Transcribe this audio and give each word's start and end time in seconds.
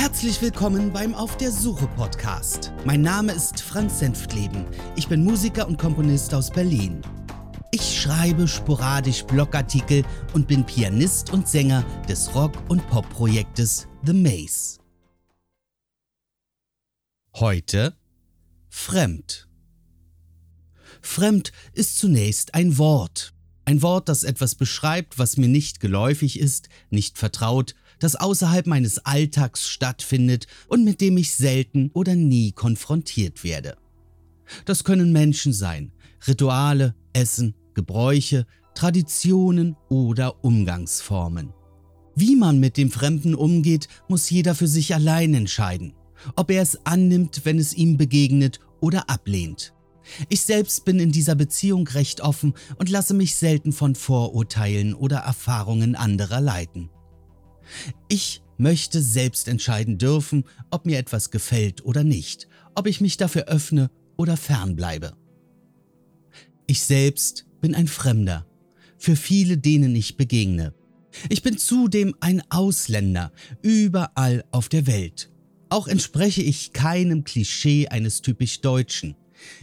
Herzlich 0.00 0.40
willkommen 0.40 0.94
beim 0.94 1.14
Auf 1.14 1.36
der 1.36 1.52
Suche 1.52 1.86
Podcast. 1.88 2.72
Mein 2.86 3.02
Name 3.02 3.32
ist 3.32 3.60
Franz 3.60 3.98
Senftleben. 3.98 4.64
Ich 4.96 5.08
bin 5.08 5.22
Musiker 5.22 5.68
und 5.68 5.78
Komponist 5.78 6.32
aus 6.32 6.50
Berlin. 6.50 7.02
Ich 7.70 8.00
schreibe 8.00 8.48
sporadisch 8.48 9.24
Blogartikel 9.24 10.02
und 10.32 10.48
bin 10.48 10.64
Pianist 10.64 11.34
und 11.34 11.46
Sänger 11.46 11.84
des 12.08 12.34
Rock- 12.34 12.56
und 12.70 12.80
Pop-Projektes 12.88 13.88
The 14.02 14.14
Maze. 14.14 14.78
Heute 17.34 17.94
Fremd. 18.70 19.48
Fremd 21.02 21.52
ist 21.74 21.98
zunächst 21.98 22.54
ein 22.54 22.78
Wort. 22.78 23.34
Ein 23.66 23.82
Wort, 23.82 24.08
das 24.08 24.22
etwas 24.22 24.54
beschreibt, 24.54 25.18
was 25.18 25.36
mir 25.36 25.48
nicht 25.48 25.78
geläufig 25.78 26.40
ist, 26.40 26.70
nicht 26.88 27.18
vertraut, 27.18 27.74
das 28.00 28.16
außerhalb 28.16 28.66
meines 28.66 28.98
Alltags 28.98 29.68
stattfindet 29.68 30.48
und 30.66 30.84
mit 30.84 31.00
dem 31.00 31.16
ich 31.16 31.32
selten 31.34 31.90
oder 31.94 32.16
nie 32.16 32.50
konfrontiert 32.52 33.44
werde. 33.44 33.76
Das 34.64 34.82
können 34.82 35.12
Menschen 35.12 35.52
sein, 35.52 35.92
Rituale, 36.26 36.94
Essen, 37.12 37.54
Gebräuche, 37.74 38.46
Traditionen 38.74 39.76
oder 39.88 40.44
Umgangsformen. 40.44 41.52
Wie 42.16 42.36
man 42.36 42.58
mit 42.58 42.76
dem 42.76 42.90
Fremden 42.90 43.34
umgeht, 43.34 43.88
muss 44.08 44.28
jeder 44.28 44.54
für 44.54 44.66
sich 44.66 44.94
allein 44.94 45.32
entscheiden, 45.34 45.94
ob 46.36 46.50
er 46.50 46.62
es 46.62 46.84
annimmt, 46.84 47.42
wenn 47.44 47.58
es 47.58 47.72
ihm 47.72 47.96
begegnet 47.96 48.60
oder 48.80 49.08
ablehnt. 49.08 49.72
Ich 50.28 50.42
selbst 50.42 50.84
bin 50.84 50.98
in 50.98 51.12
dieser 51.12 51.34
Beziehung 51.34 51.86
recht 51.88 52.20
offen 52.20 52.54
und 52.76 52.88
lasse 52.88 53.14
mich 53.14 53.36
selten 53.36 53.72
von 53.72 53.94
Vorurteilen 53.94 54.94
oder 54.94 55.18
Erfahrungen 55.18 55.94
anderer 55.94 56.40
leiten. 56.40 56.90
Ich 58.08 58.42
möchte 58.58 59.02
selbst 59.02 59.48
entscheiden 59.48 59.98
dürfen, 59.98 60.44
ob 60.70 60.86
mir 60.86 60.98
etwas 60.98 61.30
gefällt 61.30 61.84
oder 61.84 62.04
nicht, 62.04 62.48
ob 62.74 62.86
ich 62.86 63.00
mich 63.00 63.16
dafür 63.16 63.46
öffne 63.46 63.90
oder 64.16 64.36
fernbleibe. 64.36 65.14
Ich 66.66 66.82
selbst 66.82 67.46
bin 67.60 67.74
ein 67.74 67.88
Fremder, 67.88 68.46
für 68.98 69.16
viele, 69.16 69.58
denen 69.58 69.96
ich 69.96 70.16
begegne. 70.16 70.74
Ich 71.28 71.42
bin 71.42 71.58
zudem 71.58 72.14
ein 72.20 72.42
Ausländer, 72.50 73.32
überall 73.62 74.44
auf 74.52 74.68
der 74.68 74.86
Welt. 74.86 75.32
Auch 75.68 75.88
entspreche 75.88 76.42
ich 76.42 76.72
keinem 76.72 77.24
Klischee 77.24 77.88
eines 77.88 78.22
typisch 78.22 78.60
Deutschen. 78.60 79.16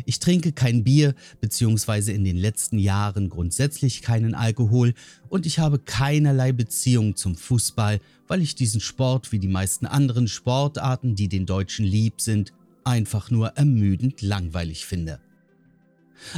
Ich 0.05 0.19
trinke 0.19 0.51
kein 0.51 0.83
Bier 0.83 1.15
bzw. 1.41 2.13
in 2.13 2.23
den 2.23 2.37
letzten 2.37 2.79
Jahren 2.79 3.29
grundsätzlich 3.29 4.01
keinen 4.01 4.35
Alkohol 4.35 4.93
und 5.29 5.45
ich 5.45 5.59
habe 5.59 5.79
keinerlei 5.79 6.51
Beziehung 6.51 7.15
zum 7.15 7.35
Fußball, 7.35 7.99
weil 8.27 8.41
ich 8.41 8.55
diesen 8.55 8.81
Sport 8.81 9.31
wie 9.31 9.39
die 9.39 9.47
meisten 9.47 9.85
anderen 9.85 10.27
Sportarten, 10.27 11.15
die 11.15 11.29
den 11.29 11.45
Deutschen 11.45 11.85
lieb 11.85 12.21
sind, 12.21 12.53
einfach 12.83 13.31
nur 13.31 13.49
ermüdend 13.49 14.21
langweilig 14.21 14.85
finde. 14.85 15.19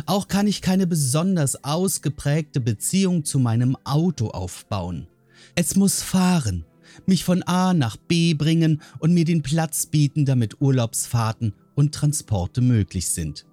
Auch 0.06 0.28
kann 0.28 0.48
ich 0.48 0.62
keine 0.62 0.88
besonders 0.88 1.64
ausgeprägte 1.64 2.60
Beziehung 2.60 3.24
zu 3.24 3.40
meinem 3.40 3.78
Auto 3.86 4.30
aufbauen. 4.30 5.08
Es 5.56 5.76
muss 5.76 6.02
fahren, 6.02 6.66
mich 7.06 7.24
von 7.24 7.44
A 7.44 7.74
nach 7.74 7.96
B 7.96 8.34
bringen 8.34 8.82
und 9.00 9.14
mir 9.14 9.26
den 9.26 9.42
Platz 9.42 9.86
bieten, 9.86 10.26
damit 10.26 10.62
Urlaubsfahrten 10.62 11.54
und 11.80 11.96
Transporte 11.96 12.62
möglich 12.62 13.08
sind. 13.08 13.46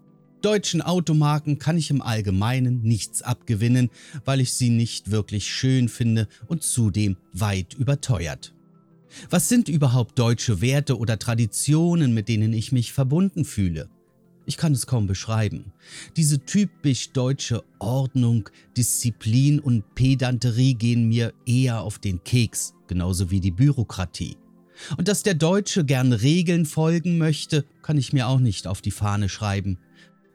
Deutschen 0.43 0.83
Automarken 0.83 1.59
kann 1.59 1.79
ich 1.79 1.91
im 1.91 2.03
Allgemeinen 2.03 2.83
nichts 2.83 3.23
abgewinnen, 3.23 3.89
weil 4.25 4.41
ich 4.41 4.53
sie 4.53 4.69
nicht 4.69 5.11
wirklich 5.11 5.47
schön 5.47 5.89
finde 5.89 6.29
und 6.47 6.63
zudem 6.63 7.17
weit 7.33 7.75
überteuert. 7.75 8.53
Was 9.31 9.49
sind 9.49 9.69
überhaupt 9.69 10.19
deutsche 10.19 10.61
Werte 10.61 10.99
oder 10.99 11.19
Traditionen, 11.19 12.13
mit 12.13 12.29
denen 12.29 12.53
ich 12.53 12.73
mich 12.73 12.93
verbunden 12.93 13.45
fühle? 13.45 13.89
Ich 14.45 14.57
kann 14.57 14.73
es 14.73 14.87
kaum 14.87 15.07
beschreiben. 15.07 15.73
Diese 16.17 16.45
typisch 16.45 17.11
deutsche 17.11 17.65
Ordnung, 17.79 18.49
Disziplin 18.77 19.59
und 19.59 19.95
Pedanterie 19.95 20.75
gehen 20.75 21.09
mir 21.09 21.33
eher 21.47 21.81
auf 21.83 21.99
den 21.99 22.23
Keks, 22.23 22.75
genauso 22.89 23.31
wie 23.31 23.41
die 23.41 23.51
Bürokratie. 23.51 24.37
Und 24.97 25.09
dass 25.09 25.23
der 25.23 25.35
Deutsche 25.35 25.85
gern 25.85 26.13
Regeln 26.13 26.67
folgen 26.67 27.19
möchte, 27.19 27.65
kann 27.83 27.99
ich 27.99 28.13
mir 28.13 28.29
auch 28.29 28.41
nicht 28.41 28.67
auf 28.67 28.81
die 28.83 28.91
Fahne 28.91 29.29
schreiben. 29.29 29.79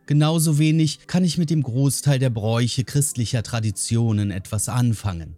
Genauso 0.05 0.57
wenig 0.57 1.07
kann 1.07 1.23
ich 1.23 1.37
mit 1.37 1.49
dem 1.49 1.63
Großteil 1.63 2.19
der 2.19 2.29
Bräuche 2.29 2.83
christlicher 2.83 3.43
Traditionen 3.43 4.31
etwas 4.31 4.67
anfangen. 4.67 5.35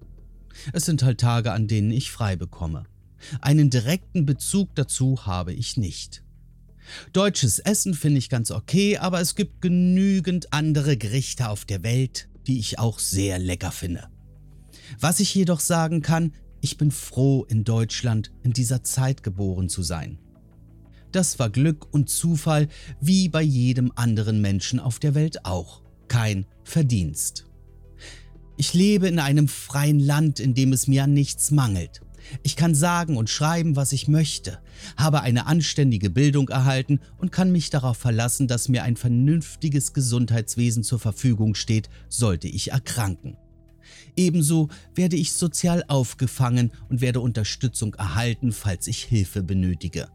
Es 0.71 0.85
sind 0.85 1.03
halt 1.03 1.19
Tage, 1.19 1.51
an 1.51 1.67
denen 1.67 1.91
ich 1.91 2.11
frei 2.11 2.35
bekomme. 2.35 2.85
Einen 3.41 3.69
direkten 3.69 4.25
Bezug 4.25 4.73
dazu 4.75 5.25
habe 5.25 5.53
ich 5.53 5.77
nicht. 5.77 6.23
Deutsches 7.13 7.59
Essen 7.59 7.93
finde 7.93 8.19
ich 8.19 8.29
ganz 8.29 8.51
okay, 8.51 8.97
aber 8.97 9.21
es 9.21 9.35
gibt 9.35 9.61
genügend 9.61 10.51
andere 10.51 10.97
Gerichte 10.97 11.49
auf 11.49 11.65
der 11.65 11.83
Welt, 11.83 12.27
die 12.47 12.59
ich 12.59 12.79
auch 12.79 12.99
sehr 12.99 13.39
lecker 13.39 13.71
finde. 13.71 14.07
Was 14.99 15.19
ich 15.19 15.33
jedoch 15.33 15.59
sagen 15.59 16.01
kann, 16.01 16.33
ich 16.63 16.77
bin 16.77 16.91
froh, 16.91 17.45
in 17.49 17.65
Deutschland 17.65 18.31
in 18.41 18.53
dieser 18.53 18.83
Zeit 18.83 19.21
geboren 19.21 19.67
zu 19.67 19.83
sein. 19.83 20.17
Das 21.11 21.37
war 21.37 21.49
Glück 21.49 21.93
und 21.93 22.09
Zufall, 22.09 22.69
wie 23.01 23.27
bei 23.27 23.41
jedem 23.41 23.91
anderen 23.95 24.39
Menschen 24.39 24.79
auf 24.79 24.97
der 24.97 25.13
Welt 25.13 25.43
auch. 25.45 25.81
Kein 26.07 26.45
Verdienst. 26.63 27.47
Ich 28.55 28.73
lebe 28.73 29.09
in 29.09 29.19
einem 29.19 29.49
freien 29.49 29.99
Land, 29.99 30.39
in 30.39 30.53
dem 30.53 30.71
es 30.71 30.87
mir 30.87 31.03
an 31.03 31.13
nichts 31.13 31.51
mangelt. 31.51 32.01
Ich 32.43 32.55
kann 32.55 32.75
sagen 32.75 33.17
und 33.17 33.29
schreiben, 33.29 33.75
was 33.75 33.91
ich 33.91 34.07
möchte, 34.07 34.59
habe 34.95 35.19
eine 35.19 35.47
anständige 35.47 36.09
Bildung 36.09 36.47
erhalten 36.47 37.01
und 37.17 37.33
kann 37.33 37.51
mich 37.51 37.71
darauf 37.71 37.97
verlassen, 37.97 38.47
dass 38.47 38.69
mir 38.69 38.83
ein 38.83 38.95
vernünftiges 38.95 39.91
Gesundheitswesen 39.91 40.83
zur 40.83 40.99
Verfügung 40.99 41.55
steht, 41.55 41.89
sollte 42.07 42.47
ich 42.47 42.71
erkranken. 42.71 43.35
Ebenso 44.15 44.69
werde 44.95 45.15
ich 45.15 45.33
sozial 45.33 45.83
aufgefangen 45.87 46.71
und 46.89 47.01
werde 47.01 47.19
Unterstützung 47.19 47.95
erhalten, 47.95 48.51
falls 48.51 48.87
ich 48.87 49.03
Hilfe 49.03 49.41
benötige. 49.43 50.09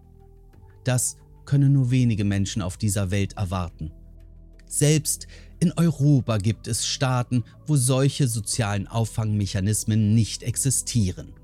Das 0.84 1.16
können 1.44 1.72
nur 1.72 1.90
wenige 1.90 2.24
Menschen 2.24 2.62
auf 2.62 2.76
dieser 2.76 3.10
Welt 3.10 3.34
erwarten. 3.36 3.90
Selbst 4.66 5.26
in 5.60 5.72
Europa 5.72 6.36
gibt 6.36 6.68
es 6.68 6.86
Staaten, 6.86 7.42
wo 7.66 7.76
solche 7.76 8.28
sozialen 8.28 8.86
Auffangmechanismen 8.86 10.14
nicht 10.14 10.42
existieren. 10.42 11.34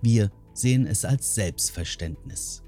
Wir 0.00 0.30
sehen 0.54 0.86
es 0.86 1.04
als 1.04 1.34
Selbstverständnis. 1.34 2.62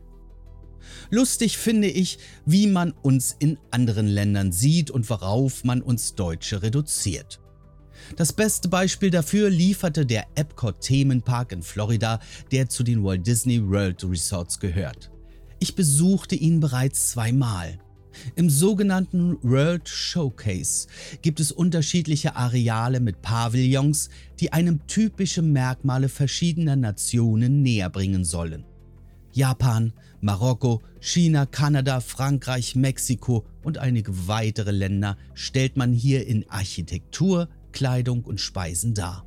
Lustig 1.10 1.58
finde 1.58 1.88
ich, 1.88 2.18
wie 2.44 2.66
man 2.66 2.92
uns 2.92 3.36
in 3.38 3.58
anderen 3.70 4.06
Ländern 4.06 4.52
sieht 4.52 4.90
und 4.90 5.08
worauf 5.08 5.64
man 5.64 5.80
uns 5.80 6.14
Deutsche 6.14 6.62
reduziert. 6.62 7.40
Das 8.16 8.32
beste 8.32 8.68
Beispiel 8.68 9.10
dafür 9.10 9.50
lieferte 9.50 10.06
der 10.06 10.26
Epcot 10.34 10.80
Themenpark 10.80 11.52
in 11.52 11.62
Florida, 11.62 12.20
der 12.50 12.68
zu 12.68 12.82
den 12.82 13.04
Walt 13.04 13.26
Disney 13.26 13.62
World 13.66 14.04
Resorts 14.04 14.58
gehört. 14.58 15.10
Ich 15.60 15.74
besuchte 15.74 16.34
ihn 16.34 16.60
bereits 16.60 17.10
zweimal. 17.10 17.78
Im 18.34 18.50
sogenannten 18.50 19.38
World 19.42 19.88
Showcase 19.88 20.88
gibt 21.22 21.40
es 21.40 21.52
unterschiedliche 21.52 22.36
Areale 22.36 23.00
mit 23.00 23.22
Pavillons, 23.22 24.10
die 24.40 24.52
einem 24.52 24.86
typische 24.86 25.42
Merkmale 25.42 26.08
verschiedener 26.08 26.76
Nationen 26.76 27.62
näherbringen 27.62 28.24
sollen. 28.24 28.64
Japan, 29.32 29.92
Marokko, 30.20 30.82
China, 31.00 31.46
Kanada, 31.46 32.00
Frankreich, 32.00 32.74
Mexiko 32.74 33.44
und 33.62 33.78
einige 33.78 34.26
weitere 34.26 34.72
Länder 34.72 35.16
stellt 35.34 35.76
man 35.76 35.92
hier 35.92 36.26
in 36.26 36.48
Architektur, 36.50 37.48
Kleidung 37.78 38.24
und 38.24 38.40
Speisen 38.40 38.92
dar. 38.92 39.24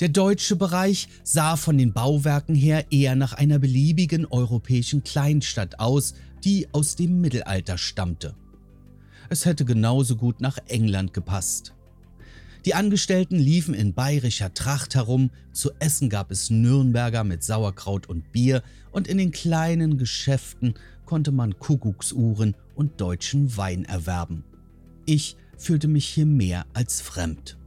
Der 0.00 0.08
deutsche 0.08 0.56
Bereich 0.56 1.06
sah 1.22 1.54
von 1.56 1.76
den 1.76 1.92
Bauwerken 1.92 2.54
her 2.54 2.86
eher 2.90 3.14
nach 3.14 3.34
einer 3.34 3.58
beliebigen 3.58 4.24
europäischen 4.24 5.04
Kleinstadt 5.04 5.78
aus, 5.78 6.14
die 6.44 6.66
aus 6.72 6.96
dem 6.96 7.20
Mittelalter 7.20 7.76
stammte. 7.76 8.34
Es 9.28 9.44
hätte 9.44 9.66
genauso 9.66 10.16
gut 10.16 10.40
nach 10.40 10.56
England 10.68 11.12
gepasst. 11.12 11.74
Die 12.64 12.72
Angestellten 12.72 13.36
liefen 13.36 13.74
in 13.74 13.92
bayerischer 13.92 14.54
Tracht 14.54 14.94
herum, 14.94 15.28
zu 15.52 15.70
essen 15.78 16.08
gab 16.08 16.30
es 16.30 16.48
Nürnberger 16.48 17.22
mit 17.22 17.44
Sauerkraut 17.44 18.08
und 18.08 18.32
Bier 18.32 18.62
und 18.92 19.08
in 19.08 19.18
den 19.18 19.30
kleinen 19.30 19.98
Geschäften 19.98 20.72
konnte 21.04 21.32
man 21.32 21.58
Kuckucksuhren 21.58 22.56
und 22.74 22.98
deutschen 22.98 23.58
Wein 23.58 23.84
erwerben. 23.84 24.44
Ich 25.04 25.36
fühlte 25.58 25.88
mich 25.88 26.06
hier 26.06 26.26
mehr 26.26 26.64
als 26.72 27.02
fremd. 27.02 27.57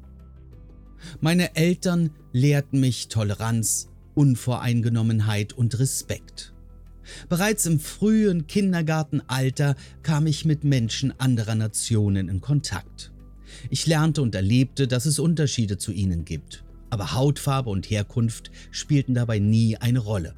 Meine 1.19 1.56
Eltern 1.56 2.12
lehrten 2.31 2.80
mich 2.80 3.07
Toleranz, 3.07 3.89
Unvoreingenommenheit 4.13 5.53
und 5.53 5.80
Respekt. 5.80 6.53
Bereits 7.30 7.65
im 7.65 7.80
frühen 7.80 8.48
Kindergartenalter 8.48 9.75
kam 10.03 10.27
ich 10.27 10.45
mit 10.45 10.63
Menschen 10.63 11.13
anderer 11.19 11.56
Nationen 11.56 12.30
in 12.30 12.42
Kontakt. 12.42 13.12
Ich 13.69 13.86
lernte 13.86 14.21
und 14.21 14.36
erlebte, 14.36 14.88
dass 14.88 15.06
es 15.06 15.19
Unterschiede 15.19 15.77
zu 15.77 15.92
ihnen 15.92 16.25
gibt, 16.25 16.63
aber 16.89 17.13
Hautfarbe 17.13 17.69
und 17.69 17.89
Herkunft 17.89 18.51
spielten 18.71 19.13
dabei 19.13 19.39
nie 19.39 19.77
eine 19.77 20.00
Rolle. 20.00 20.36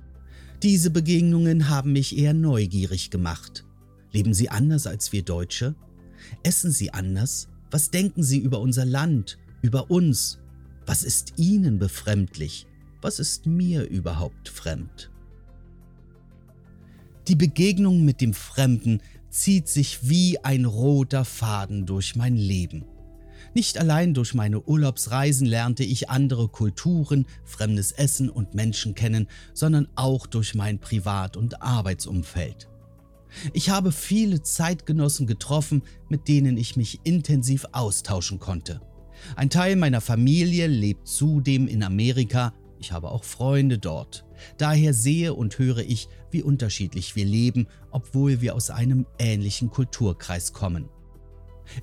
Diese 0.63 0.89
Begegnungen 0.89 1.69
haben 1.69 1.92
mich 1.92 2.18
eher 2.18 2.33
neugierig 2.33 3.10
gemacht. 3.10 3.65
Leben 4.12 4.33
Sie 4.33 4.50
anders 4.50 4.88
als 4.88 5.12
wir 5.12 5.24
Deutsche? 5.24 5.75
Essen 6.44 6.71
Sie 6.71 6.94
anders? 6.94 7.50
Was 7.69 7.92
denken 7.92 8.24
Sie 8.24 8.39
über 8.39 8.60
unser 8.60 8.86
Land, 8.86 9.38
über 9.62 9.92
uns? 9.92 10.39
Was 10.85 11.03
ist 11.03 11.33
Ihnen 11.38 11.80
befremdlich? 11.80 12.68
Was 13.01 13.19
ist 13.19 13.45
mir 13.45 13.89
überhaupt 13.89 14.50
fremd? 14.50 15.12
Die 17.27 17.35
Begegnung 17.35 18.03
mit 18.03 18.19
dem 18.19 18.33
Fremden 18.33 19.01
zieht 19.30 19.69
sich 19.69 20.09
wie 20.09 20.44
ein 20.44 20.65
roter 20.65 21.24
Faden 21.24 21.85
durch 21.85 22.15
mein 22.15 22.35
Leben. 22.35 22.85
Nicht 23.53 23.77
allein 23.77 24.13
durch 24.13 24.33
meine 24.33 24.62
Urlaubsreisen 24.62 25.47
lernte 25.47 25.83
ich 25.83 26.09
andere 26.09 26.50
Kulturen, 26.50 27.25
fremdes 27.45 27.91
Essen 27.91 28.29
und 28.29 28.53
Menschen 28.53 28.94
kennen, 28.94 29.27
sondern 29.53 29.88
auch 29.95 30.27
durch 30.27 30.53
mein 30.53 30.79
Privat- 30.79 31.38
und 31.38 31.62
Arbeitsumfeld. 31.62 32.68
Ich 33.53 33.69
habe 33.69 33.91
viele 33.91 34.41
Zeitgenossen 34.41 35.27
getroffen, 35.27 35.83
mit 36.09 36.27
denen 36.27 36.57
ich 36.57 36.75
mich 36.75 37.00
intensiv 37.03 37.65
austauschen 37.71 38.39
konnte. 38.39 38.81
Ein 39.35 39.49
Teil 39.49 39.75
meiner 39.75 40.01
Familie 40.01 40.67
lebt 40.67 41.07
zudem 41.07 41.67
in 41.67 41.83
Amerika, 41.83 42.53
ich 42.79 42.91
habe 42.91 43.11
auch 43.11 43.23
Freunde 43.23 43.77
dort. 43.77 44.25
Daher 44.57 44.93
sehe 44.93 45.33
und 45.33 45.57
höre 45.57 45.79
ich, 45.79 46.09
wie 46.31 46.43
unterschiedlich 46.43 47.15
wir 47.15 47.23
leben, 47.23 47.67
obwohl 47.91 48.41
wir 48.41 48.55
aus 48.55 48.69
einem 48.69 49.05
ähnlichen 49.19 49.69
Kulturkreis 49.69 50.51
kommen. 50.51 50.89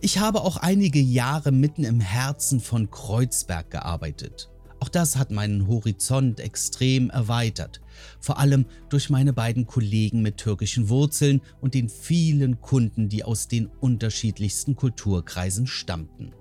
Ich 0.03 0.19
habe 0.19 0.43
auch 0.43 0.59
einige 0.59 1.01
Jahre 1.01 1.53
mitten 1.53 1.85
im 1.85 2.01
Herzen 2.01 2.61
von 2.61 2.91
Kreuzberg 2.91 3.71
gearbeitet. 3.71 4.51
Auch 4.81 4.89
das 4.89 5.17
hat 5.17 5.31
meinen 5.31 5.69
Horizont 5.69 6.41
extrem 6.41 7.11
erweitert, 7.11 7.81
vor 8.19 8.39
allem 8.39 8.65
durch 8.89 9.11
meine 9.11 9.33
beiden 9.33 9.67
Kollegen 9.67 10.23
mit 10.23 10.39
türkischen 10.39 10.89
Wurzeln 10.89 11.43
und 11.61 11.75
den 11.75 11.89
vielen 11.89 12.61
Kunden, 12.61 13.09
die 13.09 13.23
aus 13.23 13.47
den 13.47 13.67
unterschiedlichsten 13.67 14.77
Kulturkreisen 14.77 15.67
stammten. 15.67 16.33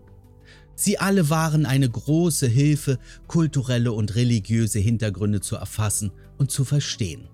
Sie 0.79 0.97
alle 0.97 1.29
waren 1.29 1.65
eine 1.65 1.89
große 1.89 2.47
Hilfe, 2.47 2.99
kulturelle 3.27 3.91
und 3.91 4.15
religiöse 4.15 4.79
Hintergründe 4.79 5.41
zu 5.41 5.57
erfassen 5.57 6.13
und 6.37 6.51
zu 6.51 6.63
verstehen. 6.63 7.27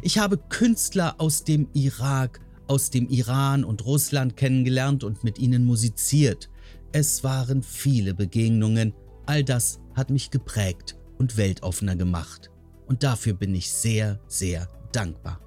Ich 0.00 0.18
habe 0.18 0.38
Künstler 0.38 1.16
aus 1.18 1.42
dem 1.42 1.66
Irak, 1.72 2.40
aus 2.68 2.90
dem 2.90 3.08
Iran 3.08 3.64
und 3.64 3.84
Russland 3.84 4.36
kennengelernt 4.36 5.02
und 5.02 5.24
mit 5.24 5.40
ihnen 5.40 5.64
musiziert. 5.64 6.50
Es 6.92 7.24
waren 7.24 7.64
viele 7.64 8.14
Begegnungen, 8.14 8.94
all 9.26 9.42
das 9.42 9.80
hat 9.96 10.10
mich 10.10 10.30
geprägt 10.30 10.96
und 11.18 11.36
weltoffener 11.36 11.96
gemacht. 11.96 12.52
Und 12.86 13.02
dafür 13.02 13.34
bin 13.34 13.56
ich 13.56 13.72
sehr, 13.72 14.20
sehr 14.28 14.68
dankbar. 14.92 15.40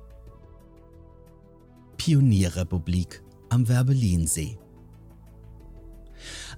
Pionierrepublik 1.95 3.23
am 3.47 3.69
Werbelinsee. 3.69 4.57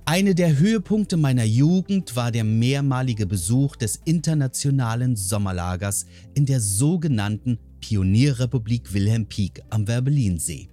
Eine 0.10 0.36
der 0.36 0.58
Höhepunkte 0.58 1.18
meiner 1.18 1.44
Jugend 1.44 2.16
war 2.16 2.32
der 2.32 2.46
mehrmalige 2.46 3.26
Besuch 3.26 3.76
des 3.76 4.00
internationalen 4.06 5.18
Sommerlagers 5.18 6.06
in 6.34 6.46
der 6.46 6.62
sogenannten 6.62 7.60
Pionierrepublik 7.82 8.94
Wilhelm 8.94 9.26
Pieck 9.26 9.62
am 9.70 9.86
Werbelinsee. 9.90 10.70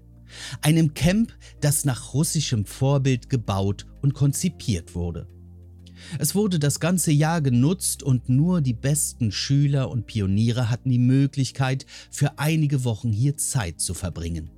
Einem 0.61 0.95
Camp, 0.95 1.37
das 1.61 1.85
nach 1.85 2.15
russischem 2.15 2.65
Vorbild 2.65 3.29
gebaut 3.29 3.87
und 4.03 4.15
konzipiert 4.15 4.95
wurde. 4.95 5.27
Es 6.21 6.37
wurde 6.37 6.61
das 6.61 6.79
ganze 6.79 7.11
Jahr 7.11 7.41
genutzt 7.41 8.05
und 8.05 8.29
nur 8.29 8.61
die 8.61 8.73
besten 8.73 9.33
Schüler 9.33 9.91
und 9.91 10.07
Pioniere 10.07 10.71
hatten 10.71 10.91
die 10.91 11.01
Möglichkeit, 11.01 11.87
für 12.09 12.39
einige 12.39 12.85
Wochen 12.85 13.11
hier 13.11 13.37
Zeit 13.37 13.81
zu 13.81 13.95
verbringen. 13.95 14.54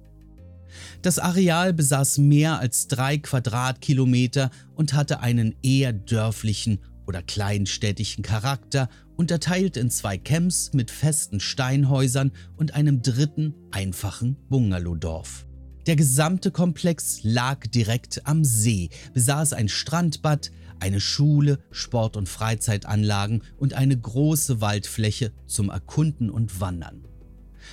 Das 1.03 1.19
Areal 1.19 1.73
besaß 1.73 2.19
mehr 2.19 2.59
als 2.59 2.89
drei 2.89 3.19
Quadratkilometer 3.19 4.51
und 4.75 4.95
hatte 4.95 5.21
einen 5.21 5.55
eher 5.63 5.93
dörflichen 5.93 6.79
oder 7.07 7.23
kleinstädtischen 7.23 8.23
Charakter, 8.23 8.89
unterteilt 9.17 9.77
in 9.77 9.91
zwei 9.91 10.19
Camps 10.19 10.73
mit 10.73 10.91
festen 10.91 11.41
Steinhäusern 11.41 12.33
und 12.57 12.75
einem 12.75 13.03
dritten 13.03 13.55
einfachen 13.71 14.37
Bungalowdorf. 14.49 15.47
Der 15.87 15.97
gesamte 15.97 16.51
Komplex 16.51 17.21
lag 17.23 17.67
direkt 17.69 18.27
am 18.27 18.45
See, 18.45 18.91
besaß 19.15 19.53
ein 19.53 19.69
Strandbad, 19.69 20.51
eine 20.81 21.01
Schule, 21.01 21.61
Sport- 21.71 22.17
und 22.17 22.29
Freizeitanlagen 22.29 23.43
und 23.57 23.75
eine 23.75 23.97
große 23.99 24.61
Waldfläche 24.61 25.33
zum 25.47 25.71
Erkunden 25.71 26.29
und 26.29 26.61
Wandern. 26.61 27.05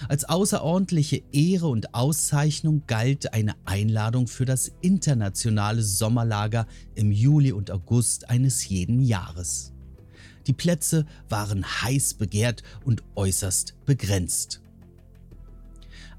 Als 0.09 0.25
außerordentliche 0.25 1.23
Ehre 1.31 1.67
und 1.67 1.93
Auszeichnung 1.93 2.83
galt 2.87 3.33
eine 3.33 3.55
Einladung 3.65 4.27
für 4.27 4.45
das 4.45 4.71
internationale 4.81 5.83
Sommerlager 5.83 6.67
im 6.95 7.11
Juli 7.11 7.51
und 7.51 7.71
August 7.71 8.29
eines 8.29 8.67
jeden 8.67 9.01
Jahres. 9.01 9.73
Die 10.47 10.53
Plätze 10.53 11.05
waren 11.29 11.63
heiß 11.65 12.15
begehrt 12.15 12.63
und 12.83 13.03
äußerst 13.15 13.75
begrenzt. 13.85 14.59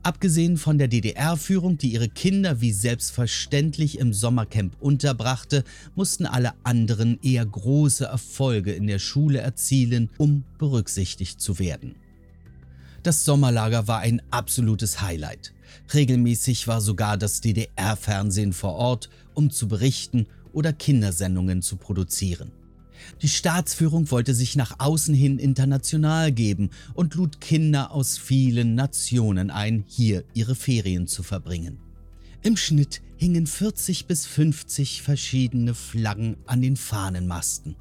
Abgesehen 0.03 0.59
von 0.59 0.77
der 0.77 0.89
DDR-Führung, 0.89 1.79
die 1.79 1.95
ihre 1.95 2.11
Kinder 2.11 2.61
wie 2.61 2.73
selbstverständlich 2.73 3.99
im 3.99 4.13
Sommercamp 4.13 4.77
unterbrachte, 4.79 5.65
mussten 5.95 6.27
alle 6.27 6.53
anderen 6.63 7.19
eher 7.23 7.47
große 7.47 8.05
Erfolge 8.05 8.73
in 8.73 8.87
der 8.87 8.99
Schule 8.99 9.39
erzielen, 9.39 10.11
um 10.19 10.45
berücksichtigt 10.59 11.41
zu 11.41 11.59
werden. 11.59 11.95
Das 13.05 13.27
Sommerlager 13.27 13.87
war 13.87 13.99
ein 13.99 14.23
absolutes 14.31 15.03
Highlight. 15.03 15.53
Regelmäßig 15.93 16.67
war 16.67 16.81
sogar 16.81 17.19
das 17.19 17.43
DDR-Fernsehen 17.43 18.55
vor 18.55 18.77
Ort, 18.77 19.11
um 19.35 19.51
zu 19.51 19.69
berichten 19.69 20.27
oder 20.55 20.73
Kindersendungen 20.73 21.61
zu 21.61 21.77
produzieren. 21.77 22.51
Die 23.21 23.29
Staatsführung 23.29 24.11
wollte 24.11 24.35
sich 24.35 24.57
nach 24.57 24.77
außen 24.79 25.15
hin 25.15 25.39
international 25.39 26.33
geben 26.33 26.71
und 26.95 27.15
lud 27.15 27.43
Kinder 27.43 27.91
aus 27.91 28.17
vielen 28.17 28.75
Nationen 28.75 29.51
ein, 29.51 29.85
hier 29.87 30.25
ihre 30.33 30.55
Ferien 30.55 31.07
zu 31.07 31.23
verbringen. 31.23 31.79
Im 32.41 32.57
Schnitt 32.57 33.03
hingen 33.19 33.47
40 33.47 34.07
bis 34.07 34.25
50 34.25 35.03
verschiedene 35.03 35.75
Flaggen 35.75 36.39
an 36.47 36.63
den 36.63 36.77
Fahnenmasten. 36.77 37.77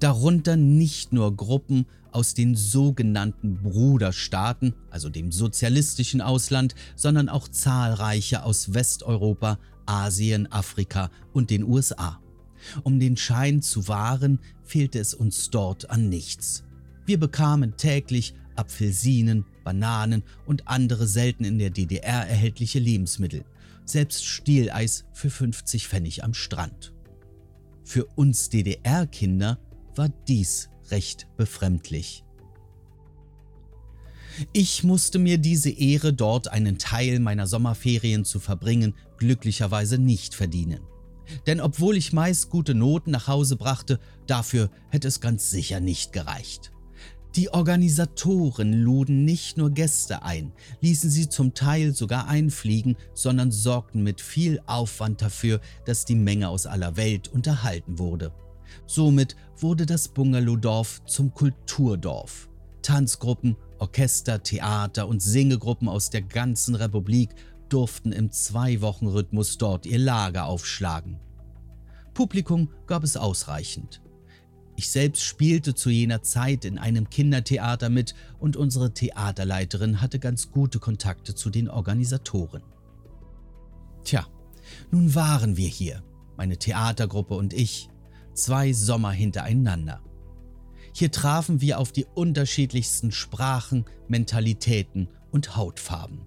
Darunter 0.00 0.56
nicht 0.56 1.12
nur 1.12 1.36
Gruppen 1.36 1.84
aus 2.10 2.32
den 2.32 2.56
sogenannten 2.56 3.62
Bruderstaaten, 3.62 4.74
also 4.90 5.10
dem 5.10 5.30
sozialistischen 5.30 6.22
Ausland, 6.22 6.74
sondern 6.96 7.28
auch 7.28 7.48
zahlreiche 7.48 8.42
aus 8.42 8.72
Westeuropa, 8.72 9.58
Asien, 9.84 10.50
Afrika 10.50 11.10
und 11.34 11.50
den 11.50 11.64
USA. 11.64 12.18
Um 12.82 12.98
den 12.98 13.18
Schein 13.18 13.60
zu 13.60 13.88
wahren, 13.88 14.38
fehlte 14.62 14.98
es 14.98 15.12
uns 15.12 15.50
dort 15.50 15.90
an 15.90 16.08
nichts. 16.08 16.64
Wir 17.04 17.20
bekamen 17.20 17.76
täglich 17.76 18.34
Apfelsinen, 18.56 19.44
Bananen 19.64 20.22
und 20.46 20.66
andere 20.66 21.06
selten 21.06 21.44
in 21.44 21.58
der 21.58 21.70
DDR 21.70 22.26
erhältliche 22.26 22.78
Lebensmittel, 22.78 23.44
selbst 23.84 24.24
Stieleis 24.24 25.04
für 25.12 25.30
50 25.30 25.88
Pfennig 25.88 26.24
am 26.24 26.32
Strand. 26.34 26.94
Für 27.84 28.04
uns 28.16 28.48
DDR-Kinder 28.48 29.58
war 29.96 30.08
dies 30.28 30.70
recht 30.90 31.28
befremdlich. 31.36 32.24
Ich 34.52 34.84
musste 34.84 35.18
mir 35.18 35.38
diese 35.38 35.70
Ehre, 35.70 36.12
dort 36.12 36.48
einen 36.48 36.78
Teil 36.78 37.20
meiner 37.20 37.46
Sommerferien 37.46 38.24
zu 38.24 38.40
verbringen, 38.40 38.94
glücklicherweise 39.18 39.98
nicht 39.98 40.34
verdienen. 40.34 40.80
Denn 41.46 41.60
obwohl 41.60 41.96
ich 41.96 42.12
meist 42.12 42.50
gute 42.50 42.74
Noten 42.74 43.10
nach 43.10 43.28
Hause 43.28 43.56
brachte, 43.56 44.00
dafür 44.26 44.70
hätte 44.88 45.08
es 45.08 45.20
ganz 45.20 45.50
sicher 45.50 45.80
nicht 45.80 46.12
gereicht. 46.12 46.72
Die 47.36 47.50
Organisatoren 47.50 48.72
luden 48.72 49.24
nicht 49.24 49.56
nur 49.56 49.70
Gäste 49.70 50.24
ein, 50.24 50.52
ließen 50.80 51.10
sie 51.10 51.28
zum 51.28 51.54
Teil 51.54 51.94
sogar 51.94 52.26
einfliegen, 52.26 52.96
sondern 53.14 53.52
sorgten 53.52 54.02
mit 54.02 54.20
viel 54.20 54.60
Aufwand 54.66 55.22
dafür, 55.22 55.60
dass 55.84 56.04
die 56.04 56.16
Menge 56.16 56.48
aus 56.48 56.66
aller 56.66 56.96
Welt 56.96 57.28
unterhalten 57.28 58.00
wurde. 58.00 58.32
Somit 58.86 59.36
wurde 59.62 59.86
das 59.86 60.08
Bungalowdorf 60.08 61.04
zum 61.06 61.32
Kulturdorf. 61.34 62.48
Tanzgruppen, 62.82 63.56
Orchester, 63.78 64.42
Theater 64.42 65.08
und 65.08 65.20
Singegruppen 65.20 65.88
aus 65.88 66.10
der 66.10 66.22
ganzen 66.22 66.74
Republik 66.74 67.30
durften 67.68 68.12
im 68.12 68.30
Zwei-Wochen-Rhythmus 68.30 69.58
dort 69.58 69.86
ihr 69.86 69.98
Lager 69.98 70.46
aufschlagen. 70.46 71.18
Publikum 72.14 72.70
gab 72.86 73.04
es 73.04 73.16
ausreichend. 73.16 74.02
Ich 74.76 74.90
selbst 74.90 75.22
spielte 75.22 75.74
zu 75.74 75.90
jener 75.90 76.22
Zeit 76.22 76.64
in 76.64 76.78
einem 76.78 77.10
Kindertheater 77.10 77.90
mit 77.90 78.14
und 78.38 78.56
unsere 78.56 78.94
Theaterleiterin 78.94 80.00
hatte 80.00 80.18
ganz 80.18 80.50
gute 80.50 80.78
Kontakte 80.78 81.34
zu 81.34 81.50
den 81.50 81.68
Organisatoren. 81.68 82.62
Tja, 84.04 84.26
nun 84.90 85.14
waren 85.14 85.56
wir 85.56 85.68
hier, 85.68 86.02
meine 86.36 86.56
Theatergruppe 86.56 87.34
und 87.34 87.52
ich, 87.52 87.90
zwei 88.34 88.72
Sommer 88.72 89.12
hintereinander. 89.12 90.00
Hier 90.92 91.10
trafen 91.10 91.60
wir 91.60 91.78
auf 91.78 91.92
die 91.92 92.06
unterschiedlichsten 92.14 93.12
Sprachen, 93.12 93.84
Mentalitäten 94.08 95.08
und 95.30 95.56
Hautfarben. 95.56 96.26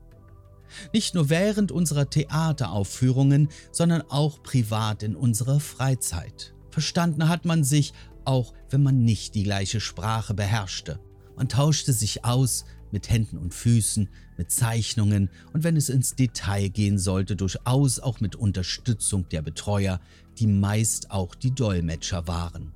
Nicht 0.94 1.14
nur 1.14 1.30
während 1.30 1.72
unserer 1.72 2.10
Theateraufführungen, 2.10 3.50
sondern 3.72 4.02
auch 4.10 4.42
privat 4.42 5.04
in 5.04 5.16
unserer 5.16 5.60
Freizeit. 5.60 6.54
Verstanden 6.70 7.30
hat 7.30 7.46
man 7.46 7.64
sich, 7.64 7.94
auch 8.26 8.54
wenn 8.70 8.82
man 8.82 9.04
nicht 9.04 9.36
die 9.36 9.44
gleiche 9.44 9.80
Sprache 9.80 10.34
beherrschte. 10.34 11.00
Man 11.36 11.50
tauschte 11.50 11.94
sich 11.94 12.26
aus 12.26 12.66
mit 12.92 13.10
Händen 13.10 13.38
und 13.38 13.54
Füßen, 13.54 14.08
mit 14.38 14.52
Zeichnungen 14.52 15.30
und 15.52 15.64
wenn 15.64 15.76
es 15.76 15.90
ins 15.90 16.16
Detail 16.16 16.70
gehen 16.70 17.00
sollte, 17.00 17.36
durchaus 17.36 18.00
auch 18.00 18.20
mit 18.20 18.36
Unterstützung 18.36 19.28
der 19.30 19.42
Betreuer, 19.42 20.00
die 20.40 20.48
meist 20.48 21.12
auch 21.12 21.36
die 21.36 21.52
Dolmetscher 21.52 22.28
waren. 22.28 22.72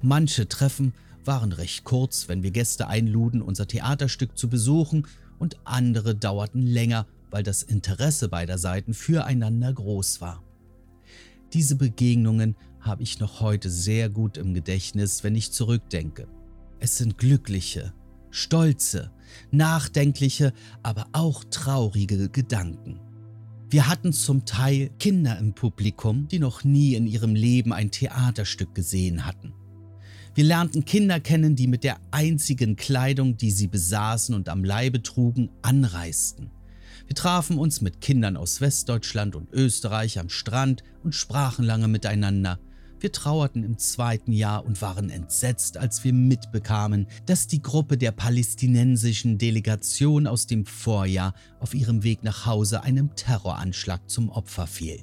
Manche 0.00 0.48
Treffen 0.48 0.94
waren 1.24 1.52
recht 1.52 1.84
kurz, 1.84 2.28
wenn 2.28 2.42
wir 2.42 2.50
Gäste 2.50 2.88
einluden, 2.88 3.42
unser 3.42 3.66
Theaterstück 3.66 4.36
zu 4.36 4.48
besuchen, 4.48 5.06
und 5.38 5.58
andere 5.64 6.14
dauerten 6.14 6.62
länger, 6.62 7.06
weil 7.30 7.42
das 7.42 7.64
Interesse 7.64 8.28
beider 8.28 8.58
Seiten 8.58 8.94
füreinander 8.94 9.72
groß 9.72 10.20
war. 10.20 10.40
Diese 11.52 11.74
Begegnungen 11.74 12.54
habe 12.80 13.02
ich 13.02 13.18
noch 13.18 13.40
heute 13.40 13.68
sehr 13.68 14.08
gut 14.08 14.36
im 14.38 14.54
Gedächtnis, 14.54 15.24
wenn 15.24 15.34
ich 15.34 15.50
zurückdenke. 15.50 16.28
Es 16.78 16.96
sind 16.96 17.18
glückliche, 17.18 17.92
stolze, 18.30 19.10
nachdenkliche, 19.50 20.52
aber 20.82 21.06
auch 21.12 21.42
traurige 21.44 22.28
Gedanken. 22.28 23.00
Wir 23.72 23.88
hatten 23.88 24.12
zum 24.12 24.44
Teil 24.44 24.90
Kinder 24.98 25.38
im 25.38 25.54
Publikum, 25.54 26.28
die 26.28 26.38
noch 26.38 26.62
nie 26.62 26.94
in 26.94 27.06
ihrem 27.06 27.34
Leben 27.34 27.72
ein 27.72 27.90
Theaterstück 27.90 28.74
gesehen 28.74 29.24
hatten. 29.24 29.54
Wir 30.34 30.44
lernten 30.44 30.84
Kinder 30.84 31.20
kennen, 31.20 31.56
die 31.56 31.68
mit 31.68 31.82
der 31.82 31.96
einzigen 32.10 32.76
Kleidung, 32.76 33.38
die 33.38 33.50
sie 33.50 33.68
besaßen 33.68 34.34
und 34.34 34.50
am 34.50 34.62
Leibe 34.62 35.02
trugen, 35.02 35.48
anreisten. 35.62 36.50
Wir 37.06 37.16
trafen 37.16 37.56
uns 37.56 37.80
mit 37.80 38.02
Kindern 38.02 38.36
aus 38.36 38.60
Westdeutschland 38.60 39.34
und 39.36 39.50
Österreich 39.54 40.18
am 40.18 40.28
Strand 40.28 40.84
und 41.02 41.14
sprachen 41.14 41.64
lange 41.64 41.88
miteinander. 41.88 42.58
Wir 43.02 43.10
trauerten 43.10 43.64
im 43.64 43.78
zweiten 43.78 44.30
Jahr 44.30 44.64
und 44.64 44.80
waren 44.80 45.10
entsetzt, 45.10 45.76
als 45.76 46.04
wir 46.04 46.12
mitbekamen, 46.12 47.08
dass 47.26 47.48
die 47.48 47.60
Gruppe 47.60 47.98
der 47.98 48.12
palästinensischen 48.12 49.38
Delegation 49.38 50.28
aus 50.28 50.46
dem 50.46 50.66
Vorjahr 50.66 51.34
auf 51.58 51.74
ihrem 51.74 52.04
Weg 52.04 52.22
nach 52.22 52.46
Hause 52.46 52.84
einem 52.84 53.16
Terroranschlag 53.16 54.08
zum 54.08 54.28
Opfer 54.30 54.68
fiel. 54.68 55.02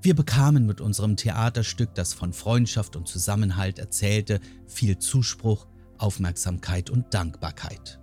Wir 0.00 0.14
bekamen 0.14 0.64
mit 0.64 0.80
unserem 0.80 1.18
Theaterstück, 1.18 1.94
das 1.94 2.14
von 2.14 2.32
Freundschaft 2.32 2.96
und 2.96 3.06
Zusammenhalt 3.06 3.78
erzählte, 3.78 4.40
viel 4.66 4.98
Zuspruch, 4.98 5.66
Aufmerksamkeit 5.98 6.88
und 6.88 7.12
Dankbarkeit. 7.12 8.00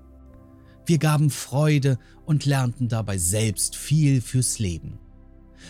Wir 0.85 1.00
gaben 1.00 1.31
Freude 1.31 1.97
und 2.27 2.45
lernten 2.45 2.89
dabei 2.89 3.17
selbst 3.17 3.75
viel 3.75 4.21
fürs 4.21 4.59
Leben. 4.59 5.00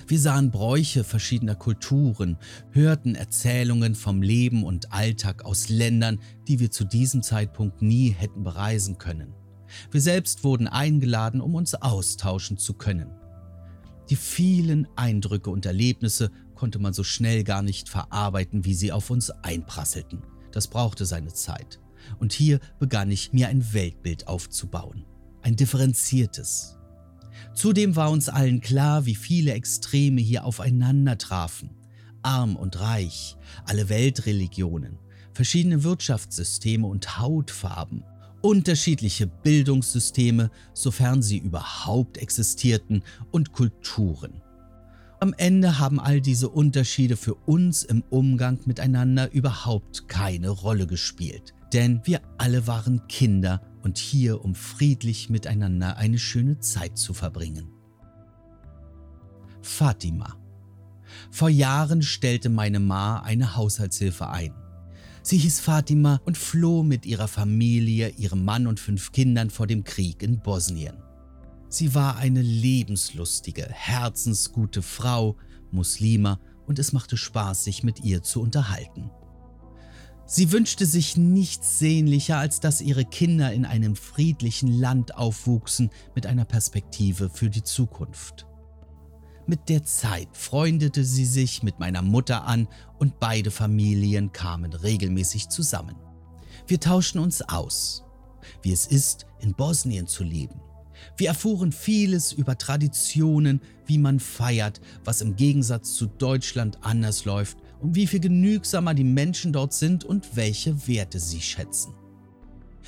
Wir 0.07 0.19
sahen 0.19 0.51
Bräuche 0.51 1.03
verschiedener 1.03 1.55
Kulturen, 1.55 2.37
hörten 2.71 3.15
Erzählungen 3.15 3.95
vom 3.95 4.21
Leben 4.21 4.63
und 4.63 4.91
Alltag 4.91 5.45
aus 5.45 5.69
Ländern, 5.69 6.19
die 6.47 6.59
wir 6.59 6.71
zu 6.71 6.83
diesem 6.83 7.21
Zeitpunkt 7.23 7.81
nie 7.81 8.09
hätten 8.09 8.43
bereisen 8.43 8.97
können. 8.97 9.33
Wir 9.91 10.01
selbst 10.01 10.43
wurden 10.43 10.67
eingeladen, 10.67 11.41
um 11.41 11.55
uns 11.55 11.75
austauschen 11.75 12.57
zu 12.57 12.73
können. 12.73 13.09
Die 14.09 14.15
vielen 14.15 14.87
Eindrücke 14.95 15.49
und 15.49 15.65
Erlebnisse 15.65 16.29
konnte 16.55 16.79
man 16.79 16.93
so 16.93 17.03
schnell 17.03 17.43
gar 17.43 17.61
nicht 17.61 17.89
verarbeiten, 17.89 18.65
wie 18.65 18.73
sie 18.73 18.91
auf 18.91 19.09
uns 19.09 19.31
einprasselten. 19.31 20.21
Das 20.51 20.67
brauchte 20.67 21.05
seine 21.05 21.33
Zeit. 21.33 21.79
Und 22.19 22.33
hier 22.33 22.59
begann 22.79 23.09
ich 23.11 23.33
mir 23.33 23.47
ein 23.47 23.73
Weltbild 23.73 24.27
aufzubauen. 24.27 25.05
Ein 25.41 25.55
differenziertes, 25.55 26.77
Zudem 27.53 27.95
war 27.95 28.11
uns 28.11 28.29
allen 28.29 28.61
klar, 28.61 29.05
wie 29.05 29.15
viele 29.15 29.53
Extreme 29.53 30.21
hier 30.21 30.45
aufeinander 30.45 31.17
trafen. 31.17 31.71
Arm 32.21 32.55
und 32.55 32.79
reich, 32.79 33.35
alle 33.65 33.89
Weltreligionen, 33.89 34.97
verschiedene 35.33 35.83
Wirtschaftssysteme 35.83 36.87
und 36.87 37.19
Hautfarben, 37.19 38.03
unterschiedliche 38.41 39.27
Bildungssysteme, 39.27 40.51
sofern 40.73 41.21
sie 41.21 41.37
überhaupt 41.37 42.17
existierten, 42.17 43.03
und 43.31 43.51
Kulturen. 43.51 44.41
Am 45.19 45.33
Ende 45.37 45.79
haben 45.79 46.01
all 46.01 46.19
diese 46.19 46.49
Unterschiede 46.49 47.15
für 47.15 47.35
uns 47.35 47.83
im 47.83 48.03
Umgang 48.09 48.59
miteinander 48.65 49.31
überhaupt 49.31 50.09
keine 50.09 50.49
Rolle 50.49 50.85
gespielt, 50.85 51.53
denn 51.73 52.01
wir 52.03 52.21
alle 52.37 52.67
waren 52.67 53.07
Kinder 53.07 53.61
und 53.81 53.97
hier, 53.97 54.43
um 54.43 54.55
friedlich 54.55 55.29
miteinander 55.29 55.97
eine 55.97 56.19
schöne 56.19 56.59
Zeit 56.59 56.97
zu 56.97 57.13
verbringen. 57.13 57.73
Fatima. 59.61 60.37
Vor 61.31 61.49
Jahren 61.49 62.01
stellte 62.01 62.49
meine 62.49 62.79
Ma 62.79 63.19
eine 63.19 63.55
Haushaltshilfe 63.55 64.29
ein. 64.29 64.53
Sie 65.21 65.37
hieß 65.37 65.61
Fatima 65.61 66.19
und 66.25 66.37
floh 66.37 66.83
mit 66.83 67.05
ihrer 67.05 67.27
Familie, 67.27 68.09
ihrem 68.09 68.43
Mann 68.43 68.67
und 68.67 68.79
fünf 68.79 69.11
Kindern 69.11 69.49
vor 69.49 69.67
dem 69.67 69.83
Krieg 69.83 70.21
in 70.21 70.41
Bosnien. 70.41 70.97
Sie 71.69 71.95
war 71.95 72.17
eine 72.17 72.41
lebenslustige, 72.41 73.65
herzensgute 73.69 74.81
Frau, 74.81 75.37
Muslima, 75.71 76.39
und 76.65 76.77
es 76.77 76.93
machte 76.93 77.17
Spaß, 77.17 77.63
sich 77.63 77.83
mit 77.83 78.03
ihr 78.03 78.21
zu 78.21 78.41
unterhalten. 78.41 79.09
Sie 80.25 80.51
wünschte 80.51 80.85
sich 80.85 81.17
nichts 81.17 81.79
sehnlicher, 81.79 82.37
als 82.37 82.59
dass 82.59 82.81
ihre 82.81 83.05
Kinder 83.05 83.51
in 83.51 83.65
einem 83.65 83.95
friedlichen 83.95 84.71
Land 84.71 85.15
aufwuchsen 85.15 85.89
mit 86.15 86.25
einer 86.25 86.45
Perspektive 86.45 87.29
für 87.29 87.49
die 87.49 87.63
Zukunft. 87.63 88.47
Mit 89.45 89.67
der 89.67 89.83
Zeit 89.83 90.29
freundete 90.31 91.03
sie 91.03 91.25
sich 91.25 91.63
mit 91.63 91.77
meiner 91.77 92.01
Mutter 92.01 92.45
an 92.45 92.69
und 92.97 93.19
beide 93.19 93.51
Familien 93.51 94.31
kamen 94.31 94.71
regelmäßig 94.71 95.49
zusammen. 95.49 95.95
Wir 96.65 96.79
tauschten 96.79 97.19
uns 97.19 97.41
aus, 97.41 98.05
wie 98.61 98.71
es 98.71 98.87
ist, 98.87 99.25
in 99.41 99.53
Bosnien 99.53 100.07
zu 100.07 100.23
leben. 100.23 100.61
Wir 101.17 101.27
erfuhren 101.27 101.73
vieles 101.73 102.31
über 102.31 102.57
Traditionen, 102.57 103.59
wie 103.85 103.97
man 103.97 104.21
feiert, 104.21 104.79
was 105.03 105.19
im 105.19 105.35
Gegensatz 105.35 105.95
zu 105.95 106.05
Deutschland 106.05 106.77
anders 106.81 107.25
läuft 107.25 107.57
und 107.83 107.95
wie 107.95 108.07
viel 108.07 108.21
genügsamer 108.21 108.93
die 108.93 109.03
Menschen 109.03 109.53
dort 109.53 109.73
sind 109.73 110.05
und 110.05 110.35
welche 110.35 110.87
Werte 110.87 111.19
sie 111.19 111.41
schätzen. 111.41 111.93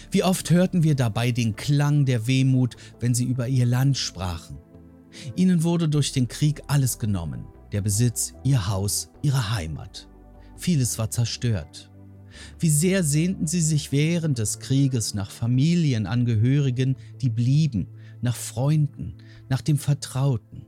Wie 0.10 0.24
oft 0.24 0.50
hörten 0.50 0.84
wir 0.84 0.96
dabei 0.96 1.32
den 1.32 1.56
Klang 1.56 2.06
der 2.06 2.28
Wehmut, 2.28 2.78
wenn 3.00 3.14
sie 3.14 3.26
über 3.26 3.48
ihr 3.48 3.66
Land 3.66 3.98
sprachen. 3.98 4.58
Ihnen 5.36 5.64
wurde 5.64 5.90
durch 5.90 6.12
den 6.12 6.28
Krieg 6.28 6.62
alles 6.68 6.98
genommen, 7.00 7.46
der 7.72 7.82
Besitz, 7.82 8.34
ihr 8.44 8.68
Haus, 8.68 9.10
ihre 9.22 9.54
Heimat. 9.54 10.08
Vieles 10.58 10.98
war 10.98 11.12
zerstört. 11.12 11.92
Wie 12.60 12.70
sehr 12.70 13.04
sehnten 13.04 13.48
sie 13.48 13.62
sich 13.62 13.92
während 13.92 14.38
des 14.40 14.60
Krieges 14.60 15.14
nach 15.14 15.32
Familienangehörigen, 15.32 16.96
die 17.22 17.30
blieben, 17.30 17.88
nach 18.22 18.36
Freunden, 18.36 19.16
nach 19.50 19.62
dem 19.62 19.78
Vertrauten. 19.78 20.66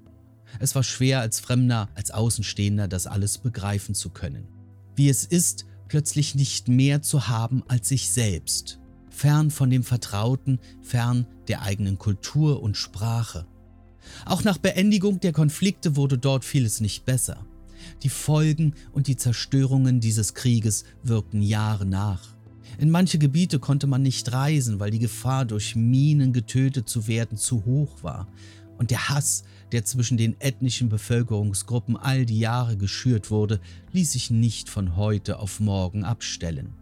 Es 0.60 0.76
war 0.76 0.84
schwer 0.84 1.22
als 1.22 1.40
Fremder, 1.40 1.90
als 1.96 2.12
Außenstehender 2.12 2.88
das 2.88 3.08
alles 3.08 3.38
begreifen 3.38 3.96
zu 3.96 4.10
können. 4.10 4.48
Wie 4.96 5.10
es 5.10 5.26
ist, 5.26 5.66
plötzlich 5.88 6.36
nicht 6.36 6.68
mehr 6.68 7.02
zu 7.02 7.28
haben 7.28 7.64
als 7.68 7.90
sich 7.90 8.10
selbst, 8.10 8.80
fern 9.10 9.52
von 9.52 9.70
dem 9.70 9.84
Vertrauten, 9.84 10.60
fern 10.82 11.28
der 11.48 11.62
eigenen 11.62 11.98
Kultur 11.98 12.62
und 12.62 12.78
Sprache. 12.78 13.46
Auch 14.26 14.44
nach 14.44 14.58
Beendigung 14.58 15.20
der 15.20 15.34
Konflikte 15.34 15.96
wurde 15.96 16.18
dort 16.18 16.46
vieles 16.46 16.82
nicht 16.82 17.06
besser. 17.06 17.46
Die 18.04 18.10
Folgen 18.10 18.74
und 18.92 19.08
die 19.08 19.18
Zerstörungen 19.18 20.00
dieses 20.00 20.34
Krieges 20.34 20.84
wirkten 21.04 21.42
Jahre 21.42 21.86
nach. 21.86 22.36
In 22.78 22.92
manche 22.92 23.18
Gebiete 23.18 23.60
konnte 23.60 23.88
man 23.88 24.02
nicht 24.02 24.32
reisen, 24.32 24.80
weil 24.80 24.92
die 24.92 25.00
Gefahr, 25.00 25.46
durch 25.46 25.76
Minen 25.76 26.34
getötet 26.34 26.88
zu 26.90 27.08
werden, 27.08 27.38
zu 27.38 27.66
hoch 27.66 28.04
war. 28.04 28.28
Und 28.78 28.92
der 28.92 29.10
Hass, 29.10 29.44
der 29.71 29.86
zwischen 29.86 30.17
den 30.17 30.39
ethnischen 30.39 30.89
Bevölkerungsgruppen 30.89 31.97
all 31.97 32.25
die 32.25 32.39
Jahre 32.39 32.77
geschürt 32.77 33.31
wurde, 33.31 33.59
ließ 33.91 34.13
sich 34.13 34.31
nicht 34.31 34.69
von 34.69 34.95
heute 34.95 35.39
auf 35.39 35.59
morgen 35.59 36.03
abstellen. 36.03 36.74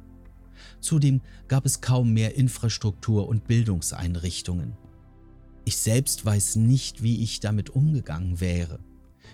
Zudem 0.80 1.22
gab 1.48 1.66
es 1.66 1.82
kaum 1.82 2.14
mehr 2.14 2.36
Infrastruktur 2.36 3.28
und 3.28 3.48
Bildungseinrichtungen. 3.48 4.74
Ich 5.66 5.78
selbst 5.78 6.26
weiß 6.26 6.58
nicht, 6.58 7.02
wie 7.02 7.24
ich 7.24 7.40
damit 7.40 7.72
umgegangen 7.72 8.40
wäre, 8.40 8.80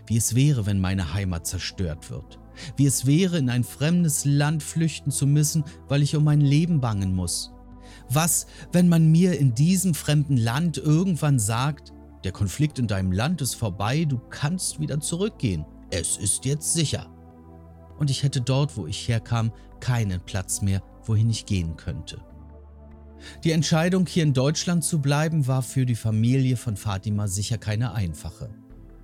wie 0.07 0.15
es 0.15 0.33
wäre, 0.33 0.65
wenn 0.65 0.79
meine 0.79 1.13
Heimat 1.13 1.45
zerstört 1.45 2.09
wird, 2.09 2.39
wie 2.77 2.85
es 2.85 3.05
wäre, 3.05 3.37
in 3.37 3.49
ein 3.49 3.65
fremdes 3.65 4.23
Land 4.23 4.63
flüchten 4.63 5.11
zu 5.11 5.27
müssen, 5.27 5.65
weil 5.89 6.01
ich 6.01 6.15
um 6.15 6.23
mein 6.23 6.41
Leben 6.41 6.79
bangen 6.79 7.13
muss. 7.13 7.51
Was, 8.09 8.47
wenn 8.71 8.87
man 8.87 9.11
mir 9.11 9.37
in 9.37 9.53
diesem 9.53 9.93
fremden 9.93 10.37
Land 10.37 10.77
irgendwann 10.77 11.37
sagt, 11.37 11.91
der 12.23 12.31
Konflikt 12.31 12.79
in 12.79 12.87
deinem 12.87 13.11
Land 13.11 13.41
ist 13.41 13.55
vorbei, 13.55 14.05
du 14.05 14.19
kannst 14.29 14.79
wieder 14.79 14.99
zurückgehen. 14.99 15.65
Es 15.89 16.17
ist 16.17 16.45
jetzt 16.45 16.73
sicher. 16.73 17.07
und 18.01 18.09
ich 18.09 18.23
hätte 18.23 18.41
dort, 18.41 18.77
wo 18.77 18.87
ich 18.87 19.07
herkam, 19.07 19.51
keinen 19.79 20.21
Platz 20.21 20.63
mehr, 20.63 20.81
wohin 21.05 21.29
ich 21.29 21.45
gehen 21.45 21.77
könnte. 21.77 22.19
Die 23.43 23.51
Entscheidung, 23.51 24.07
hier 24.07 24.23
in 24.23 24.33
Deutschland 24.33 24.83
zu 24.83 24.99
bleiben, 24.99 25.45
war 25.45 25.61
für 25.61 25.85
die 25.85 25.95
Familie 25.95 26.57
von 26.57 26.77
Fatima 26.77 27.27
sicher 27.27 27.59
keine 27.59 27.93
einfache. 27.93 28.49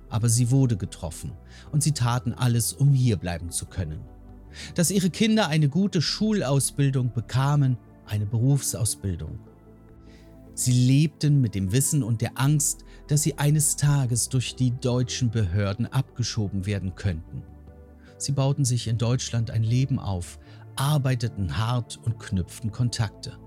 Aber 0.08 0.28
sie 0.28 0.50
wurde 0.50 0.76
getroffen 0.76 1.32
und 1.70 1.82
sie 1.82 1.92
taten 1.92 2.32
alles, 2.32 2.72
um 2.72 2.92
hier 2.92 3.16
bleiben 3.18 3.50
zu 3.50 3.66
können. 3.66 4.00
Dass 4.74 4.90
ihre 4.90 5.10
Kinder 5.10 5.46
eine 5.46 5.68
gute 5.68 6.02
Schulausbildung 6.02 7.12
bekamen, 7.12 7.76
eine 8.06 8.26
Berufsausbildung. 8.26 9.38
Sie 10.54 10.72
lebten 10.72 11.40
mit 11.40 11.54
dem 11.54 11.70
Wissen 11.70 12.02
und 12.02 12.20
der 12.20 12.32
Angst, 12.34 12.84
dass 13.08 13.22
sie 13.22 13.38
eines 13.38 13.76
Tages 13.76 14.28
durch 14.28 14.54
die 14.54 14.70
deutschen 14.70 15.30
Behörden 15.30 15.86
abgeschoben 15.86 16.66
werden 16.66 16.94
könnten. 16.94 17.42
Sie 18.18 18.32
bauten 18.32 18.64
sich 18.64 18.86
in 18.86 18.98
Deutschland 18.98 19.50
ein 19.50 19.62
Leben 19.62 19.98
auf, 19.98 20.38
arbeiteten 20.76 21.58
hart 21.58 21.98
und 22.04 22.18
knüpften 22.18 22.70
Kontakte. 22.70 23.38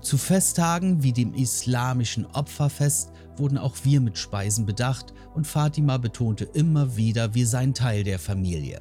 Zu 0.00 0.16
Festtagen 0.16 1.02
wie 1.02 1.12
dem 1.12 1.34
islamischen 1.34 2.24
Opferfest 2.26 3.12
wurden 3.36 3.58
auch 3.58 3.76
wir 3.84 4.00
mit 4.00 4.16
Speisen 4.16 4.64
bedacht 4.64 5.12
und 5.34 5.46
Fatima 5.46 5.98
betonte 5.98 6.44
immer 6.44 6.96
wieder, 6.96 7.34
wir 7.34 7.46
seien 7.46 7.74
Teil 7.74 8.02
der 8.02 8.18
Familie. 8.18 8.80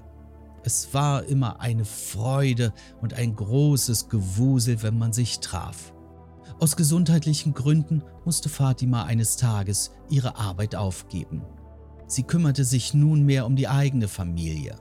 Es 0.63 0.93
war 0.93 1.23
immer 1.25 1.59
eine 1.59 1.85
Freude 1.85 2.73
und 3.01 3.13
ein 3.13 3.35
großes 3.35 4.09
Gewusel, 4.09 4.81
wenn 4.81 4.97
man 4.97 5.13
sich 5.13 5.39
traf. 5.39 5.93
Aus 6.59 6.75
gesundheitlichen 6.75 7.53
Gründen 7.53 8.03
musste 8.25 8.49
Fatima 8.49 9.03
eines 9.03 9.37
Tages 9.37 9.91
ihre 10.09 10.35
Arbeit 10.35 10.75
aufgeben. 10.75 11.41
Sie 12.07 12.23
kümmerte 12.23 12.65
sich 12.65 12.93
nunmehr 12.93 13.45
um 13.45 13.55
die 13.55 13.69
eigene 13.69 14.09
Familie. 14.09 14.77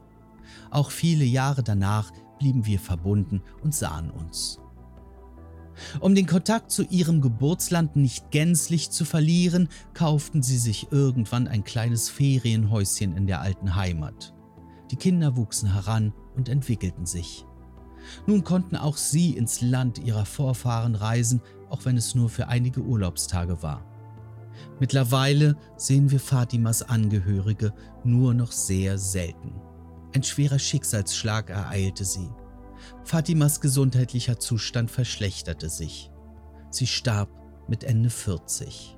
Auch 0.70 0.90
viele 0.90 1.24
Jahre 1.24 1.62
danach 1.62 2.10
blieben 2.40 2.66
wir 2.66 2.80
verbunden 2.80 3.42
und 3.62 3.74
sahen 3.74 4.10
uns. 4.10 4.58
Um 6.00 6.16
den 6.16 6.26
Kontakt 6.26 6.72
zu 6.72 6.82
ihrem 6.82 7.20
Geburtsland 7.20 7.94
nicht 7.94 8.32
gänzlich 8.32 8.90
zu 8.90 9.04
verlieren, 9.04 9.68
kauften 9.94 10.42
sie 10.42 10.58
sich 10.58 10.88
irgendwann 10.90 11.46
ein 11.46 11.62
kleines 11.62 12.08
Ferienhäuschen 12.08 13.16
in 13.16 13.28
der 13.28 13.40
alten 13.40 13.76
Heimat. 13.76 14.34
Die 14.90 14.96
Kinder 14.96 15.36
wuchsen 15.36 15.72
heran 15.72 16.12
und 16.34 16.48
entwickelten 16.48 17.06
sich. 17.06 17.44
Nun 18.26 18.42
konnten 18.42 18.76
auch 18.76 18.96
sie 18.96 19.32
ins 19.32 19.60
Land 19.60 19.98
ihrer 19.98 20.24
Vorfahren 20.24 20.94
reisen, 20.94 21.42
auch 21.70 21.84
wenn 21.84 21.96
es 21.96 22.14
nur 22.14 22.28
für 22.28 22.48
einige 22.48 22.80
Urlaubstage 22.80 23.62
war. 23.62 23.84
Mittlerweile 24.80 25.56
sehen 25.76 26.10
wir 26.10 26.20
Fatimas 26.20 26.82
Angehörige 26.82 27.72
nur 28.04 28.34
noch 28.34 28.52
sehr 28.52 28.98
selten. 28.98 29.54
Ein 30.14 30.22
schwerer 30.22 30.58
Schicksalsschlag 30.58 31.50
ereilte 31.50 32.04
sie. 32.04 32.28
Fatimas 33.04 33.60
gesundheitlicher 33.60 34.38
Zustand 34.38 34.90
verschlechterte 34.90 35.68
sich. 35.68 36.10
Sie 36.70 36.86
starb 36.86 37.28
mit 37.68 37.84
Ende 37.84 38.10
40. 38.10 38.96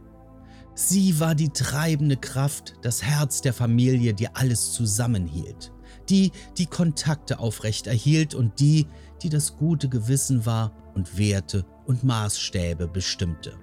Sie 0.74 1.20
war 1.20 1.34
die 1.34 1.50
treibende 1.50 2.16
Kraft, 2.16 2.74
das 2.82 3.02
Herz 3.02 3.42
der 3.42 3.52
Familie, 3.52 4.14
die 4.14 4.28
alles 4.34 4.72
zusammenhielt. 4.72 5.72
Die, 6.08 6.32
die 6.56 6.66
Kontakte 6.66 7.38
aufrechterhielt 7.38 8.34
und 8.34 8.60
die, 8.60 8.86
die 9.22 9.28
das 9.28 9.56
gute 9.56 9.88
Gewissen 9.88 10.46
war 10.46 10.72
und 10.94 11.18
Werte 11.18 11.64
und 11.86 12.04
Maßstäbe 12.04 12.88
bestimmte. 12.88 13.54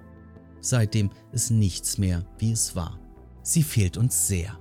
Seitdem 0.59 1.11
ist 1.31 1.51
nichts 1.51 1.97
mehr, 1.97 2.25
wie 2.39 2.51
es 2.51 2.75
war. 2.75 2.99
Sie 3.43 3.63
fehlt 3.63 3.97
uns 3.97 4.27
sehr. 4.27 4.57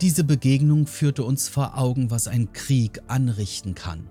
Diese 0.00 0.22
Begegnung 0.22 0.86
führte 0.86 1.24
uns 1.24 1.48
vor 1.48 1.76
Augen, 1.76 2.10
was 2.10 2.28
ein 2.28 2.52
Krieg 2.52 3.00
anrichten 3.08 3.74
kann. 3.74 4.08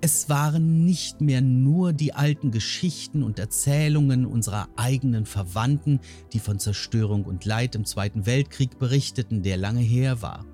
Es 0.00 0.28
waren 0.28 0.84
nicht 0.84 1.20
mehr 1.20 1.40
nur 1.40 1.92
die 1.92 2.12
alten 2.12 2.50
Geschichten 2.50 3.22
und 3.22 3.38
Erzählungen 3.38 4.26
unserer 4.26 4.68
eigenen 4.76 5.24
Verwandten, 5.24 6.00
die 6.32 6.38
von 6.38 6.58
Zerstörung 6.58 7.24
und 7.24 7.44
Leid 7.44 7.74
im 7.74 7.84
Zweiten 7.84 8.26
Weltkrieg 8.26 8.78
berichteten, 8.78 9.42
der 9.42 9.56
lange 9.56 9.80
her 9.80 10.20
war. 10.22 10.44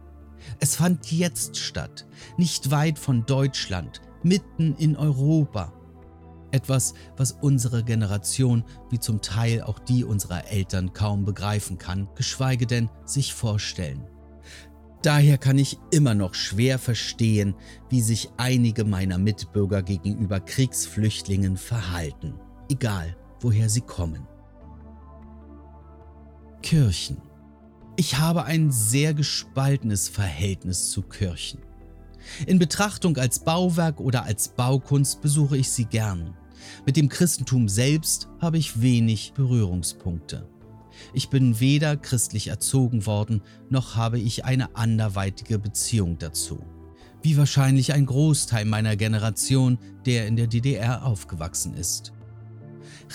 Es 0.60 0.76
fand 0.76 1.10
jetzt 1.10 1.56
statt, 1.56 2.06
nicht 2.36 2.70
weit 2.70 2.98
von 2.98 3.26
Deutschland, 3.26 4.00
mitten 4.24 4.74
in 4.76 4.96
Europa. 4.96 5.72
Etwas, 6.50 6.94
was 7.16 7.32
unsere 7.32 7.82
Generation, 7.82 8.64
wie 8.90 8.98
zum 8.98 9.22
Teil 9.22 9.62
auch 9.62 9.78
die 9.78 10.04
unserer 10.04 10.48
Eltern, 10.48 10.92
kaum 10.92 11.24
begreifen 11.24 11.78
kann, 11.78 12.08
geschweige 12.14 12.66
denn 12.66 12.90
sich 13.04 13.32
vorstellen. 13.32 14.06
Daher 15.02 15.36
kann 15.36 15.58
ich 15.58 15.78
immer 15.90 16.14
noch 16.14 16.34
schwer 16.34 16.78
verstehen, 16.78 17.56
wie 17.88 18.02
sich 18.02 18.30
einige 18.36 18.84
meiner 18.84 19.18
Mitbürger 19.18 19.82
gegenüber 19.82 20.38
Kriegsflüchtlingen 20.38 21.56
verhalten, 21.56 22.34
egal 22.70 23.16
woher 23.40 23.68
sie 23.68 23.80
kommen. 23.80 24.28
Kirchen. 26.62 27.16
Ich 27.96 28.18
habe 28.18 28.44
ein 28.44 28.70
sehr 28.70 29.12
gespaltenes 29.12 30.08
Verhältnis 30.08 30.90
zu 30.90 31.02
Kirchen. 31.02 31.60
In 32.46 32.58
Betrachtung 32.58 33.16
als 33.16 33.40
Bauwerk 33.40 34.00
oder 34.00 34.24
als 34.24 34.48
Baukunst 34.48 35.20
besuche 35.20 35.56
ich 35.56 35.70
sie 35.70 35.84
gern. 35.84 36.34
Mit 36.86 36.96
dem 36.96 37.08
Christentum 37.08 37.68
selbst 37.68 38.28
habe 38.40 38.58
ich 38.58 38.80
wenig 38.80 39.32
Berührungspunkte. 39.34 40.48
Ich 41.14 41.28
bin 41.28 41.58
weder 41.60 41.96
christlich 41.96 42.48
erzogen 42.48 43.06
worden, 43.06 43.42
noch 43.70 43.96
habe 43.96 44.18
ich 44.18 44.44
eine 44.44 44.76
anderweitige 44.76 45.58
Beziehung 45.58 46.18
dazu. 46.18 46.64
Wie 47.22 47.36
wahrscheinlich 47.36 47.92
ein 47.92 48.06
Großteil 48.06 48.64
meiner 48.64 48.96
Generation, 48.96 49.78
der 50.06 50.26
in 50.26 50.36
der 50.36 50.48
DDR 50.48 51.04
aufgewachsen 51.04 51.74
ist. 51.74 52.12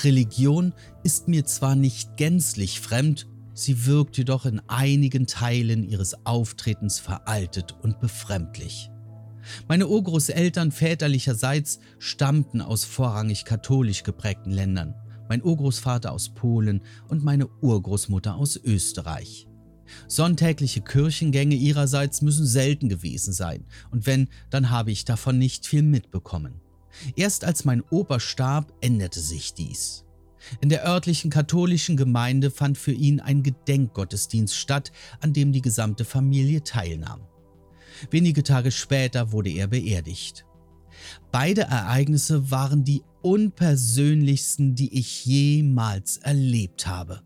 Religion 0.04 0.74
ist 1.04 1.28
mir 1.28 1.46
zwar 1.46 1.76
nicht 1.76 2.17
gänzlich 2.17 2.80
fremd, 2.80 3.28
sie 3.54 3.86
wirkt 3.86 4.17
jedoch 4.17 4.46
in 4.46 4.62
einigen 4.67 5.28
Teilen 5.28 5.84
ihres 5.84 6.26
Auftretens 6.26 7.00
veraltet 7.00 7.76
und 7.82 8.00
befremdlich. 8.00 8.91
Meine 9.68 9.88
Urgroßeltern 9.88 10.72
väterlicherseits 10.72 11.80
stammten 12.00 12.62
aus 12.62 12.84
vorrangig 12.84 13.46
katholisch 13.46 14.04
geprägten 14.04 14.52
Ländern 14.52 14.96
mein 15.30 15.44
Urgroßvater 15.44 16.12
aus 16.12 16.30
Polen 16.30 16.82
und 17.08 17.24
meine 17.24 17.48
Urgroßmutter 17.48 18.36
aus 18.36 18.58
Österreich. 18.58 19.48
Sonntägliche 20.08 20.82
Kirchengänge 20.82 21.56
ihrerseits 21.56 22.22
müssen 22.22 22.46
selten 22.46 22.90
gewesen 22.90 23.32
sein, 23.32 23.66
und 23.92 24.06
wenn, 24.06 24.28
dann 24.50 24.70
habe 24.70 24.92
ich 24.92 25.06
davon 25.06 25.38
nicht 25.38 25.66
viel 25.66 25.82
mitbekommen. 25.82 26.62
Erst 27.16 27.46
als 27.46 27.64
mein 27.64 27.84
Opa 27.90 28.20
starb, 28.20 28.74
änderte 28.82 29.20
sich 29.20 29.54
dies. 29.54 30.04
In 30.62 30.70
der 30.70 30.86
örtlichen 30.86 31.32
katholischen 31.32 31.98
Gemeinde 31.98 32.52
fand 32.52 32.78
für 32.78 32.92
ihn 32.92 33.20
ein 33.20 33.44
Gedenkgottesdienst 33.44 34.56
statt, 34.56 34.92
an 35.20 35.34
dem 35.34 35.52
die 35.52 35.62
gesamte 35.62 36.06
Familie 36.06 36.64
teilnahm. 36.64 37.22
Wenige 38.12 38.44
Tage 38.44 38.72
später 38.72 39.32
wurde 39.32 39.50
er 39.50 39.68
beerdigt. 39.68 40.46
Beide 41.32 41.62
Ereignisse 41.62 42.52
waren 42.52 42.84
die 42.84 43.04
unpersönlichsten, 43.22 44.76
die 44.76 44.98
ich 44.98 45.26
jemals 45.26 46.18
erlebt 46.18 46.88
habe. 46.88 47.22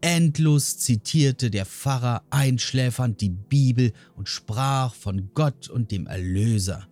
Endlos 0.00 0.78
zitierte 0.78 1.50
der 1.50 1.64
Pfarrer 1.64 2.22
einschläfernd 2.30 3.20
die 3.20 3.30
Bibel 3.30 3.92
und 4.16 4.28
sprach 4.28 4.94
von 4.94 5.30
Gott 5.32 5.68
und 5.68 5.92
dem 5.92 6.08
Erlöser. 6.08 6.88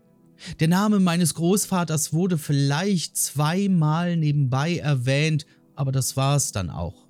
Der 0.60 0.68
Name 0.68 1.00
meines 1.00 1.34
Großvaters 1.34 2.12
wurde 2.12 2.38
vielleicht 2.38 3.16
zweimal 3.16 4.16
nebenbei 4.16 4.76
erwähnt, 4.76 5.44
aber 5.74 5.92
das 5.92 6.16
war's 6.16 6.52
dann 6.52 6.70
auch. 6.70 7.09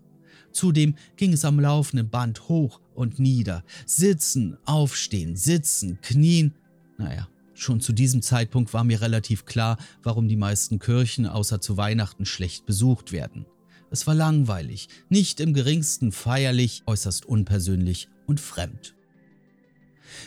Zudem 0.52 0.94
ging 1.16 1.32
es 1.32 1.44
am 1.44 1.60
laufenden 1.60 2.10
Band 2.10 2.48
hoch 2.48 2.80
und 2.94 3.18
nieder, 3.18 3.64
sitzen, 3.86 4.56
aufstehen, 4.64 5.36
sitzen, 5.36 5.98
knien. 6.02 6.54
Naja, 6.98 7.28
Schon 7.60 7.82
zu 7.82 7.92
diesem 7.92 8.22
Zeitpunkt 8.22 8.72
war 8.72 8.84
mir 8.84 9.02
relativ 9.02 9.44
klar, 9.44 9.76
warum 10.02 10.28
die 10.28 10.36
meisten 10.36 10.78
Kirchen 10.78 11.26
außer 11.26 11.60
zu 11.60 11.76
Weihnachten 11.76 12.24
schlecht 12.24 12.64
besucht 12.64 13.12
werden. 13.12 13.44
Es 13.90 14.06
war 14.06 14.14
langweilig, 14.14 14.88
nicht 15.10 15.40
im 15.40 15.52
geringsten 15.52 16.10
feierlich, 16.10 16.84
äußerst 16.86 17.26
unpersönlich 17.26 18.08
und 18.26 18.40
fremd. 18.40 18.94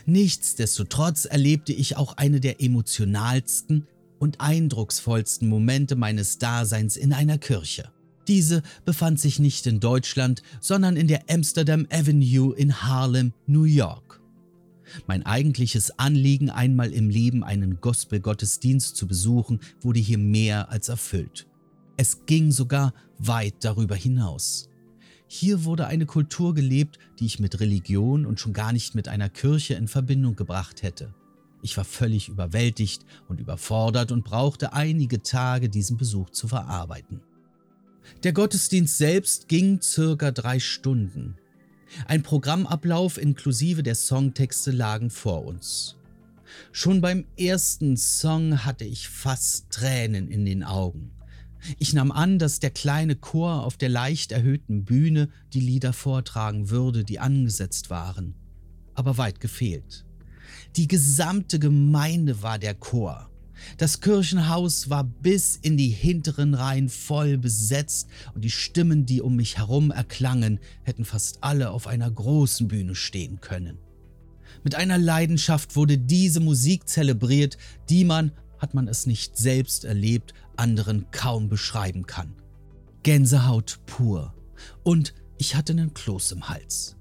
Nichtsdestotrotz 0.06 1.26
erlebte 1.26 1.74
ich 1.74 1.98
auch 1.98 2.18
eine 2.18 2.40
der 2.40 2.62
emotionalsten 2.62 3.88
und 4.20 4.40
eindrucksvollsten 4.40 5.50
Momente 5.50 5.96
meines 5.96 6.38
Daseins 6.38 6.98
in 6.98 7.14
einer 7.14 7.40
Kirche. 7.40 7.92
Diese 8.28 8.64
befand 8.86 9.20
sich 9.20 9.40
nicht 9.40 9.68
in 9.68 9.80
Deutschland, 9.80 10.44
sondern 10.62 10.96
in 10.96 11.08
der 11.08 11.24
Amsterdam 11.30 11.88
Avenue 11.92 12.56
in 12.56 12.84
Harlem, 12.84 13.34
New 13.48 13.66
York. 13.66 14.22
Mein 15.08 15.26
eigentliches 15.26 15.98
Anliegen, 15.98 16.50
einmal 16.50 16.94
im 16.94 17.10
Leben 17.10 17.44
einen 17.44 17.82
Gospel-Gottesdienst 17.82 18.96
zu 18.96 19.08
besuchen, 19.08 19.60
wurde 19.82 20.00
hier 20.00 20.18
mehr 20.18 20.70
als 20.70 20.90
erfüllt. 20.90 21.48
Es 21.98 22.26
ging 22.26 22.52
sogar 22.52 22.94
weit 23.18 23.56
darüber 23.62 23.96
hinaus. 23.96 24.70
Hier 25.28 25.66
wurde 25.66 25.88
eine 25.88 26.06
Kultur 26.06 26.54
gelebt, 26.54 27.00
die 27.20 27.26
ich 27.26 27.40
mit 27.40 27.60
Religion 27.60 28.26
und 28.26 28.40
schon 28.40 28.54
gar 28.54 28.72
nicht 28.72 28.94
mit 28.94 29.08
einer 29.08 29.30
Kirche 29.30 29.74
in 29.74 29.88
Verbindung 29.88 30.36
gebracht 30.36 30.84
hätte. 30.84 31.14
Ich 31.62 31.78
war 31.78 31.86
völlig 31.86 32.30
überwältigt 32.30 33.06
und 33.28 33.40
überfordert 33.40 34.12
und 34.12 34.26
brauchte 34.26 34.74
einige 34.74 35.24
Tage, 35.24 35.70
diesen 35.70 35.98
Besuch 35.98 36.30
zu 36.30 36.48
verarbeiten. 36.48 37.22
Der 38.24 38.34
Gottesdienst 38.34 38.98
selbst 38.98 39.48
ging 39.48 39.82
circa 39.82 40.32
drei 40.32 40.60
Stunden. 40.60 41.36
Ein 42.08 42.24
Programmablauf 42.24 43.18
inklusive 43.18 43.84
der 43.84 43.96
Songtexte 43.96 44.72
lagen 44.72 45.10
vor 45.10 45.46
uns. 45.46 45.96
Schon 46.72 47.02
beim 47.02 47.26
ersten 47.38 47.98
Song 47.98 48.66
hatte 48.66 48.86
ich 48.86 49.10
fast 49.10 49.72
Tränen 49.72 50.30
in 50.30 50.46
den 50.46 50.64
Augen. 50.64 51.12
Ich 51.80 51.94
nahm 51.94 52.12
an, 52.12 52.40
dass 52.40 52.60
der 52.60 52.72
kleine 52.72 53.16
Chor 53.16 53.64
auf 53.64 53.78
der 53.78 53.90
leicht 53.90 54.32
erhöhten 54.32 54.84
Bühne 54.84 55.30
die 55.54 55.62
Lieder 55.62 55.94
vortragen 55.94 56.70
würde, 56.70 57.04
die 57.04 57.20
angesetzt 57.20 57.90
waren. 57.90 58.36
Aber 58.96 59.18
weit 59.18 59.40
gefehlt. 59.40 60.06
Die 60.76 60.88
gesamte 60.88 61.60
Gemeinde 61.60 62.42
war 62.42 62.60
der 62.60 62.76
Chor. 62.76 63.30
Das 63.78 64.02
Kirchenhaus 64.02 64.90
war 64.90 65.04
bis 65.04 65.56
in 65.56 65.78
die 65.78 65.90
hinteren 65.90 66.54
Reihen 66.54 66.90
voll 66.90 67.38
besetzt 67.38 68.08
und 68.34 68.44
die 68.44 68.52
Stimmen, 68.52 69.06
die 69.06 69.22
um 69.22 69.36
mich 69.36 69.58
herum 69.58 69.92
erklangen, 69.92 70.60
hätten 70.84 71.06
fast 71.06 71.40
alle 71.42 71.72
auf 71.72 71.88
einer 71.88 72.10
großen 72.10 72.68
Bühne 72.68 72.96
stehen 72.96 73.42
können. 73.42 73.78
Mit 74.64 74.76
einer 74.76 74.98
Leidenschaft 74.98 75.76
wurde 75.76 75.98
diese 75.98 76.40
Musik 76.40 76.88
zelebriert, 76.88 77.58
die 77.90 78.06
man, 78.06 78.32
hat 78.60 78.74
man 78.74 78.88
es 78.88 79.06
nicht 79.06 79.38
selbst 79.38 79.84
erlebt, 79.84 80.34
anderen 80.56 81.06
kaum 81.12 81.50
beschreiben 81.50 82.06
kann. 82.06 82.34
Gänsehaut 83.04 83.80
pur. 83.86 84.34
Und 84.84 85.14
ich 85.38 85.56
hatte 85.56 85.74
einen 85.74 85.94
Kloß 85.94 86.32
im 86.32 86.48
Hals. 86.48 86.96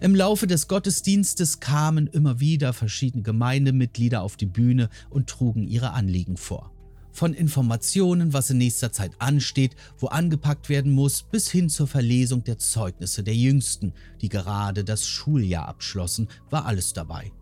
Im 0.00 0.14
Laufe 0.14 0.46
des 0.46 0.68
Gottesdienstes 0.68 1.60
kamen 1.60 2.06
immer 2.06 2.40
wieder 2.40 2.72
verschiedene 2.72 3.22
Gemeindemitglieder 3.22 4.22
auf 4.22 4.36
die 4.36 4.46
Bühne 4.46 4.88
und 5.10 5.28
trugen 5.28 5.66
ihre 5.66 5.92
Anliegen 5.92 6.36
vor. 6.36 6.72
Von 7.12 7.32
Informationen, 7.32 8.34
was 8.34 8.50
in 8.50 8.58
nächster 8.58 8.92
Zeit 8.92 9.12
ansteht, 9.18 9.74
wo 9.98 10.08
angepackt 10.08 10.68
werden 10.68 10.92
muss, 10.92 11.22
bis 11.22 11.50
hin 11.50 11.70
zur 11.70 11.86
Verlesung 11.86 12.44
der 12.44 12.58
Zeugnisse 12.58 13.22
der 13.22 13.34
Jüngsten, 13.34 13.94
die 14.20 14.28
gerade 14.28 14.84
das 14.84 15.06
Schuljahr 15.06 15.66
abschlossen, 15.66 16.28
war 16.50 16.66
alles 16.66 16.92
dabei. 16.92 17.32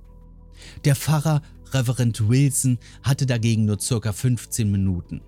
Der 0.85 0.95
Pfarrer 0.95 1.43
Reverend 1.73 2.29
Wilson 2.29 2.79
hatte 3.03 3.27
dagegen 3.27 3.65
nur 3.65 3.81
circa 3.81 4.13
15 4.13 4.71
Minuten. 4.71 5.23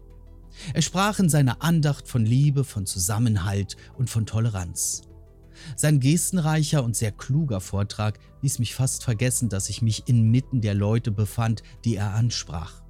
Er 0.73 0.83
sprach 0.83 1.19
in 1.19 1.29
seiner 1.29 1.63
Andacht 1.63 2.09
von 2.09 2.25
Liebe, 2.25 2.63
von 2.63 2.87
Zusammenhalt 2.87 3.77
und 3.99 4.09
von 4.09 4.27
Toleranz. 4.27 5.03
Sein 5.75 6.01
gestenreicher 6.01 6.85
und 6.85 6.95
sehr 6.95 7.13
kluger 7.13 7.61
Vortrag 7.61 8.19
ließ 8.43 8.59
mich 8.59 8.75
fast 8.75 9.03
vergessen, 9.03 9.49
dass 9.49 9.69
ich 9.69 9.83
mich 9.83 10.05
inmitten 10.07 10.61
der 10.61 10.75
Leute 10.75 11.11
befand, 11.11 11.63
die 11.85 11.97
er 11.97 12.15
ansprach. 12.15 12.83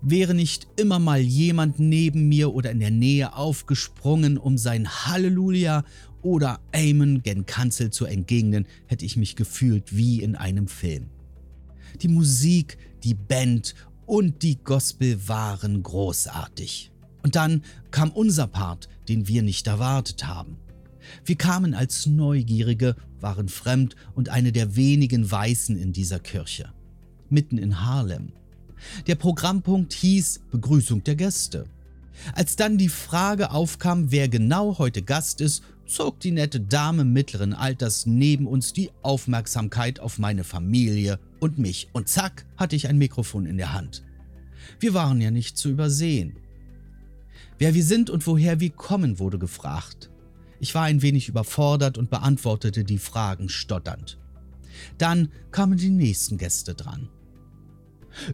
Wäre 0.00 0.32
nicht 0.32 0.68
immer 0.76 1.00
mal 1.00 1.20
jemand 1.20 1.80
neben 1.80 2.28
mir 2.28 2.54
oder 2.54 2.70
in 2.70 2.80
der 2.80 2.92
Nähe 2.92 3.34
aufgesprungen, 3.34 4.38
um 4.38 4.56
sein 4.56 4.88
Halleluja 4.88 5.84
oder 6.22 6.60
Amen 6.72 7.22
gen 7.22 7.46
Kanzel 7.46 7.90
zu 7.90 8.04
entgegnen, 8.04 8.66
hätte 8.86 9.04
ich 9.04 9.16
mich 9.16 9.34
gefühlt 9.34 9.96
wie 9.96 10.22
in 10.22 10.36
einem 10.36 10.68
Film. 10.68 11.10
Die 12.02 12.08
Musik, 12.08 12.78
die 13.02 13.14
Band 13.14 13.74
und 14.06 14.42
die 14.42 14.56
Gospel 14.62 15.28
waren 15.28 15.82
großartig. 15.82 16.92
Und 17.22 17.36
dann 17.36 17.62
kam 17.90 18.10
unser 18.10 18.46
Part, 18.46 18.88
den 19.08 19.26
wir 19.26 19.42
nicht 19.42 19.66
erwartet 19.66 20.26
haben. 20.26 20.56
Wir 21.24 21.36
kamen 21.36 21.74
als 21.74 22.06
Neugierige, 22.06 22.96
waren 23.20 23.48
fremd 23.48 23.96
und 24.14 24.28
eine 24.28 24.52
der 24.52 24.76
wenigen 24.76 25.30
Weißen 25.30 25.76
in 25.76 25.92
dieser 25.92 26.18
Kirche. 26.18 26.72
Mitten 27.30 27.58
in 27.58 27.84
Harlem. 27.84 28.32
Der 29.06 29.16
Programmpunkt 29.16 29.92
hieß 29.92 30.40
Begrüßung 30.50 31.04
der 31.04 31.16
Gäste. 31.16 31.66
Als 32.34 32.56
dann 32.56 32.78
die 32.78 32.88
Frage 32.88 33.50
aufkam, 33.50 34.10
wer 34.10 34.28
genau 34.28 34.78
heute 34.78 35.02
Gast 35.02 35.40
ist, 35.40 35.62
zog 35.86 36.20
die 36.20 36.32
nette 36.32 36.60
Dame 36.60 37.04
mittleren 37.04 37.54
Alters 37.54 38.06
neben 38.06 38.46
uns 38.46 38.72
die 38.72 38.90
Aufmerksamkeit 39.02 40.00
auf 40.00 40.18
meine 40.18 40.44
Familie 40.44 41.18
und 41.40 41.58
mich 41.58 41.88
und 41.92 42.08
zack 42.08 42.44
hatte 42.56 42.76
ich 42.76 42.88
ein 42.88 42.98
Mikrofon 42.98 43.46
in 43.46 43.56
der 43.56 43.72
Hand. 43.72 44.04
Wir 44.80 44.94
waren 44.94 45.20
ja 45.20 45.30
nicht 45.30 45.56
zu 45.56 45.70
übersehen. 45.70 46.36
Wer 47.58 47.74
wir 47.74 47.84
sind 47.84 48.10
und 48.10 48.26
woher 48.26 48.60
wir 48.60 48.70
kommen, 48.70 49.18
wurde 49.18 49.38
gefragt. 49.38 50.10
Ich 50.60 50.74
war 50.74 50.84
ein 50.84 51.02
wenig 51.02 51.28
überfordert 51.28 51.98
und 51.98 52.10
beantwortete 52.10 52.84
die 52.84 52.98
Fragen 52.98 53.48
stotternd. 53.48 54.18
Dann 54.98 55.30
kamen 55.50 55.78
die 55.78 55.90
nächsten 55.90 56.38
Gäste 56.38 56.74
dran. 56.74 57.08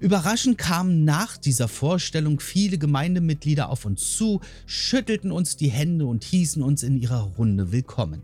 Überraschend 0.00 0.56
kamen 0.56 1.04
nach 1.04 1.36
dieser 1.36 1.68
Vorstellung 1.68 2.40
viele 2.40 2.78
Gemeindemitglieder 2.78 3.68
auf 3.68 3.84
uns 3.84 4.16
zu, 4.16 4.40
schüttelten 4.66 5.30
uns 5.30 5.56
die 5.56 5.68
Hände 5.68 6.06
und 6.06 6.24
hießen 6.24 6.62
uns 6.62 6.82
in 6.82 6.96
ihrer 6.96 7.22
Runde 7.22 7.72
willkommen. 7.72 8.22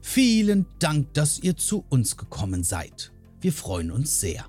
Vielen 0.00 0.66
Dank, 0.80 1.14
dass 1.14 1.38
ihr 1.38 1.56
zu 1.56 1.84
uns 1.88 2.16
gekommen 2.16 2.64
seid. 2.64 3.12
Wir 3.40 3.52
freuen 3.52 3.90
uns 3.90 4.20
sehr. 4.20 4.46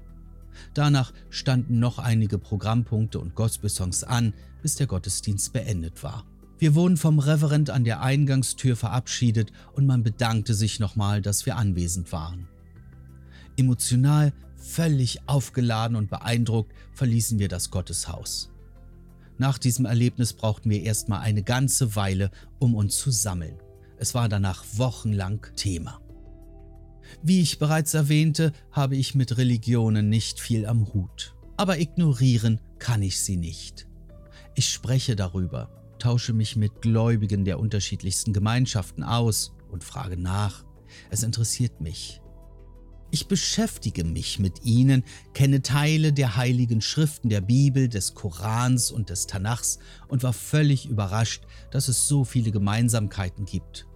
Danach 0.73 1.13
standen 1.29 1.79
noch 1.79 1.99
einige 1.99 2.37
Programmpunkte 2.37 3.19
und 3.19 3.35
Gospelsongs 3.35 4.03
an, 4.03 4.33
bis 4.61 4.75
der 4.75 4.87
Gottesdienst 4.87 5.53
beendet 5.53 6.01
war. 6.03 6.25
Wir 6.57 6.73
wurden 6.73 6.97
vom 6.97 7.19
Reverend 7.19 7.69
an 7.69 7.83
der 7.83 8.01
Eingangstür 8.01 8.75
verabschiedet 8.75 9.51
und 9.73 9.85
man 9.85 10.03
bedankte 10.03 10.53
sich 10.53 10.79
nochmal, 10.79 11.21
dass 11.21 11.45
wir 11.45 11.57
anwesend 11.57 12.11
waren. 12.11 12.47
Emotional, 13.57 14.33
völlig 14.55 15.27
aufgeladen 15.27 15.95
und 15.95 16.09
beeindruckt 16.09 16.73
verließen 16.93 17.39
wir 17.39 17.49
das 17.49 17.71
Gotteshaus. 17.71 18.51
Nach 19.37 19.57
diesem 19.57 19.85
Erlebnis 19.85 20.33
brauchten 20.33 20.69
wir 20.69 20.81
erstmal 20.81 21.19
eine 21.19 21.43
ganze 21.43 21.95
Weile, 21.95 22.31
um 22.57 22.73
uns 22.73 22.97
zu 22.97 23.11
sammeln. 23.11 23.57
Es 23.97 24.13
war 24.13 24.29
danach 24.29 24.63
wochenlang 24.75 25.45
Thema. 25.55 25.99
Wie 27.21 27.41
ich 27.41 27.59
bereits 27.59 27.93
erwähnte, 27.93 28.53
habe 28.71 28.95
ich 28.95 29.13
mit 29.13 29.37
Religionen 29.37 30.09
nicht 30.09 30.39
viel 30.39 30.65
am 30.65 30.93
Hut. 30.93 31.35
Aber 31.57 31.79
ignorieren 31.79 32.59
kann 32.79 33.01
ich 33.01 33.21
sie 33.21 33.37
nicht. 33.37 33.87
Ich 34.55 34.69
spreche 34.69 35.15
darüber, 35.15 35.69
tausche 36.05 36.33
mich 36.33 36.55
mit 36.55 36.83
Gläubigen 36.83 37.45
der 37.45 37.59
unterschiedlichsten 37.59 38.31
Gemeinschaften 38.31 39.01
aus 39.01 39.55
und 39.71 39.83
frage 39.83 40.17
nach. 40.17 40.63
Es 41.09 41.23
interessiert 41.23 41.81
mich. 41.81 42.21
Ich 43.09 43.27
beschäftige 43.27 44.03
mich 44.03 44.37
mit 44.37 44.63
ihnen, 44.63 45.03
kenne 45.33 45.63
Teile 45.63 46.13
der 46.13 46.35
heiligen 46.35 46.79
Schriften 46.79 47.29
der 47.29 47.41
Bibel, 47.41 47.89
des 47.89 48.13
Korans 48.13 48.91
und 48.91 49.09
des 49.09 49.25
Tanachs 49.25 49.79
und 50.07 50.21
war 50.21 50.33
völlig 50.33 50.85
überrascht, 50.85 51.45
dass 51.71 51.87
es 51.87 52.07
so 52.07 52.23
viele 52.23 52.51
Gemeinsamkeiten 52.51 53.45
gibt. 53.45 53.87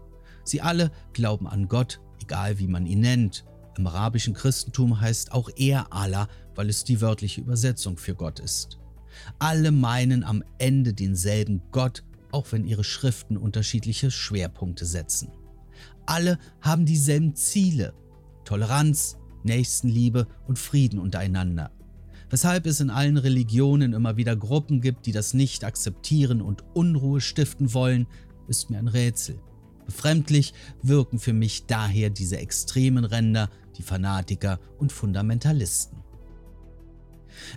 Sie 0.43 0.62
alle 0.62 0.91
glauben 1.13 1.45
an 1.45 1.67
Gott, 1.67 2.02
egal 2.24 2.58
wie 2.58 2.67
man 2.67 2.88
ihn 2.88 3.02
nennt. 3.02 3.45
Im 3.78 3.86
arabischen 3.86 4.34
Christentum 4.34 5.00
heißt 5.00 5.32
auch 5.32 5.52
er 5.58 5.93
Allah, 5.93 6.28
weil 6.56 6.69
es 6.69 6.84
die 6.84 7.02
wörtliche 7.02 7.41
Übersetzung 7.41 7.98
für 7.98 8.15
Gott 8.15 8.39
ist. 8.39 8.80
Alle 9.39 9.72
meinen 9.72 10.24
am 10.24 10.43
Ende 10.58 10.93
denselben 10.93 11.62
Gott, 11.72 12.04
auch 12.32 12.52
wenn 12.52 12.65
ihre 12.65 12.84
Schriften 12.84 13.38
unterschiedliche 13.38 14.12
Schwerpunkte 14.12 14.86
setzen. 14.86 15.32
Alle 16.06 16.39
haben 16.62 16.86
dieselben 16.86 17.36
Ziele, 17.36 17.93
Toleranz, 18.45 19.17
Nächstenliebe 19.43 20.28
und 20.48 20.60
Frieden 20.60 21.00
untereinander. 21.00 21.72
Weshalb 22.30 22.67
es 22.67 22.80
in 22.80 22.89
allen 22.89 23.17
Religionen 23.17 23.93
immer 23.93 24.17
wieder 24.17 24.36
Gruppen 24.36 24.82
gibt, 24.82 25.06
die 25.06 25.12
das 25.12 25.34
nicht 25.34 25.63
akzeptieren 25.63 26.41
und 26.41 26.63
Unruhe 26.74 27.22
stiften 27.22 27.74
wollen, 27.74 28.06
ist 28.48 28.69
mir 28.69 28.78
ein 28.78 28.88
Rätsel. 28.88 29.39
Befremdlich 29.86 30.54
wirken 30.84 31.17
für 31.17 31.34
mich 31.34 31.65
daher 31.65 32.12
diese 32.12 32.38
extremen 32.38 33.06
Ränder, 33.06 33.50
die 33.78 33.82
Fanatiker 33.82 34.60
und 34.78 34.91
Fundamentalisten. 34.91 35.98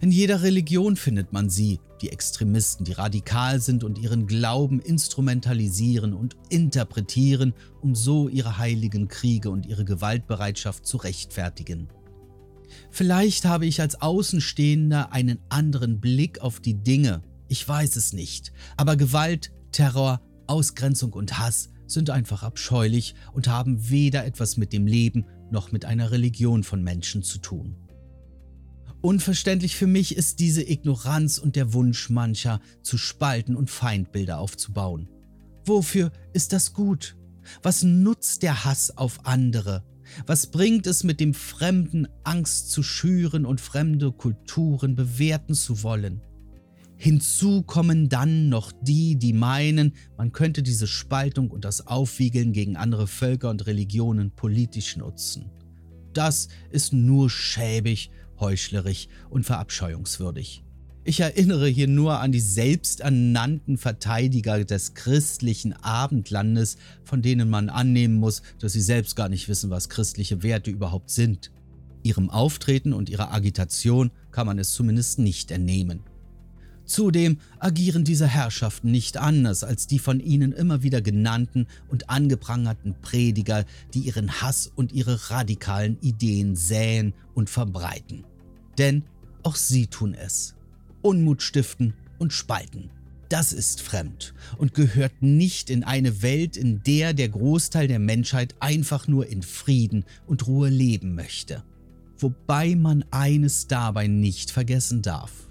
In 0.01 0.11
jeder 0.11 0.43
Religion 0.43 0.97
findet 0.97 1.33
man 1.33 1.51
sie, 1.51 1.81
die 2.01 2.11
Extremisten, 2.11 2.85
die 2.85 2.93
radikal 2.93 3.61
sind 3.61 3.85
und 3.85 3.99
ihren 3.99 4.27
Glauben 4.27 4.81
instrumentalisieren 4.81 6.13
und 6.13 6.37
interpretieren, 6.49 7.55
um 7.81 7.95
so 7.95 8.29
ihre 8.29 8.59
heiligen 8.59 9.09
Kriege 9.09 9.51
und 9.51 9.67
ihre 9.67 9.85
Gewaltbereitschaft 9.85 10.87
zu 10.87 10.97
rechtfertigen. 10.97 11.89
Vielleicht 12.91 13.45
habe 13.45 13.67
ich 13.67 13.81
als 13.81 14.01
Außenstehender 14.01 15.13
einen 15.13 15.39
anderen 15.49 16.01
Blick 16.01 16.41
auf 16.41 16.61
die 16.61 16.75
Dinge, 16.75 17.23
ich 17.49 17.67
weiß 17.67 17.97
es 17.97 18.13
nicht, 18.13 18.53
aber 18.77 18.97
Gewalt, 18.97 19.53
Terror, 19.73 20.21
Ausgrenzung 20.47 21.13
und 21.13 21.39
Hass 21.39 21.71
sind 21.87 22.11
einfach 22.11 22.43
abscheulich 22.43 23.15
und 23.33 23.49
haben 23.49 23.91
weder 23.91 24.25
etwas 24.25 24.57
mit 24.57 24.73
dem 24.73 24.87
Leben 24.87 25.27
noch 25.51 25.71
mit 25.71 25.85
einer 25.85 26.11
Religion 26.11 26.63
von 26.63 26.83
Menschen 26.83 27.23
zu 27.23 27.39
tun. 27.39 27.77
Unverständlich 29.03 29.75
für 29.75 29.89
mich 29.89 30.17
ist 30.17 30.39
diese 30.39 30.63
Ignoranz 30.63 31.39
und 31.39 31.57
der 31.57 31.73
Wunsch 31.75 32.09
mancher, 32.09 32.61
zu 32.83 32.97
spalten 32.97 33.57
und 33.57 33.69
Feindbilder 33.69 34.39
aufzubauen. 34.39 35.09
Wofür 35.65 36.13
ist 36.33 36.53
das 36.53 36.73
gut? 36.73 37.17
Was 37.65 37.83
nutzt 37.83 38.45
der 38.45 38.65
Hass 38.65 38.97
auf 38.97 39.27
andere? 39.27 39.85
Was 40.27 40.47
bringt 40.47 40.87
es 40.87 41.03
mit 41.03 41.19
dem 41.19 41.35
Fremden 41.35 42.07
Angst 42.23 42.71
zu 42.71 42.85
schüren 42.85 43.45
und 43.45 43.61
fremde 43.61 44.13
Kulturen 44.13 44.95
bewerten 44.95 45.55
zu 45.55 45.83
wollen? 45.83 46.21
Hinzu 46.97 47.63
kommen 47.63 48.09
dann 48.09 48.49
noch 48.49 48.71
die, 48.71 49.17
die 49.17 49.33
meinen, 49.33 49.95
man 50.17 50.31
könnte 50.31 50.63
diese 50.63 50.87
Spaltung 50.87 51.51
und 51.51 51.65
das 51.65 51.89
Aufwiegeln 51.89 52.53
gegen 52.53 52.77
andere 52.77 53.09
Völker 53.09 53.51
und 53.51 53.67
Religionen 53.67 54.31
politisch 54.31 54.97
nutzen. 54.97 55.51
Das 56.13 56.49
ist 56.71 56.93
nur 56.93 57.31
schäbig, 57.31 58.11
heuchlerisch 58.43 59.09
und 59.31 59.45
verabscheuungswürdig. 59.45 60.63
Ich 61.05 61.19
erinnere 61.19 61.67
hier 61.67 61.89
nur 61.89 62.21
an 62.21 62.31
die 62.31 62.41
selbsternannten 62.41 63.77
Verteidiger 63.77 64.65
des 64.65 64.95
christlichen 64.95 65.73
Abendlandes, 65.73 66.77
von 67.03 67.23
denen 67.23 67.51
man 67.51 67.71
annehmen 67.71 68.17
muss, 68.17 68.43
dass 68.61 68.75
sie 68.75 68.81
selbst 68.81 69.17
gar 69.17 69.29
nicht 69.29 69.49
wissen, 69.49 69.71
was 69.71 69.89
christliche 69.89 70.45
Werte 70.45 70.71
überhaupt 70.71 71.11
sind. 71.11 71.51
Ihrem 72.05 72.31
Auftreten 72.31 72.93
und 72.93 73.11
ihrer 73.11 73.33
Agitation 73.33 74.13
kann 74.31 74.47
man 74.47 74.59
es 74.59 74.75
zumindest 74.75 75.19
nicht 75.19 75.51
entnehmen. 75.51 76.01
Zudem 76.85 77.39
agieren 77.59 78.05
diese 78.05 78.27
Herrschaften 78.27 78.91
nicht 78.91 79.17
anders 79.17 79.65
als 79.65 79.87
die 79.87 79.99
von 79.99 80.21
ihnen 80.21 80.53
immer 80.53 80.83
wieder 80.83 81.01
genannten 81.01 81.67
und 81.89 82.11
angeprangerten 82.11 82.95
Prediger, 83.01 83.65
die 83.95 84.01
ihren 84.01 84.41
Hass 84.41 84.71
und 84.75 84.93
ihre 84.93 85.31
radikalen 85.31 85.99
Ideen 86.01 86.55
säen 86.55 87.15
und 87.35 87.51
verbreiten. 87.51 88.25
Denn 88.79 89.05
auch 89.43 89.57
sie 89.57 89.87
tun 89.87 90.15
es. 90.15 90.55
Unmut 91.03 91.43
stiften 91.43 91.95
und 92.19 92.33
spalten. 92.33 92.91
Das 93.29 93.53
ist 93.53 93.81
fremd 93.81 94.35
und 94.59 94.75
gehört 94.75 95.23
nicht 95.23 95.71
in 95.71 95.85
eine 95.85 96.21
Welt, 96.21 96.57
in 96.57 96.83
der 96.83 97.15
der 97.15 97.31
Großteil 97.31 97.89
der 97.89 97.99
Menschheit 97.99 98.55
einfach 98.61 99.09
nur 99.09 99.27
in 99.27 99.43
Frieden 99.43 100.05
und 100.27 100.47
Ruhe 100.47 100.69
leben 100.69 101.15
möchte. 101.15 101.65
Wobei 102.19 102.77
man 102.77 103.05
eines 103.11 103.69
dabei 103.69 104.07
nicht 104.07 104.51
vergessen 104.51 105.01
darf. 105.01 105.49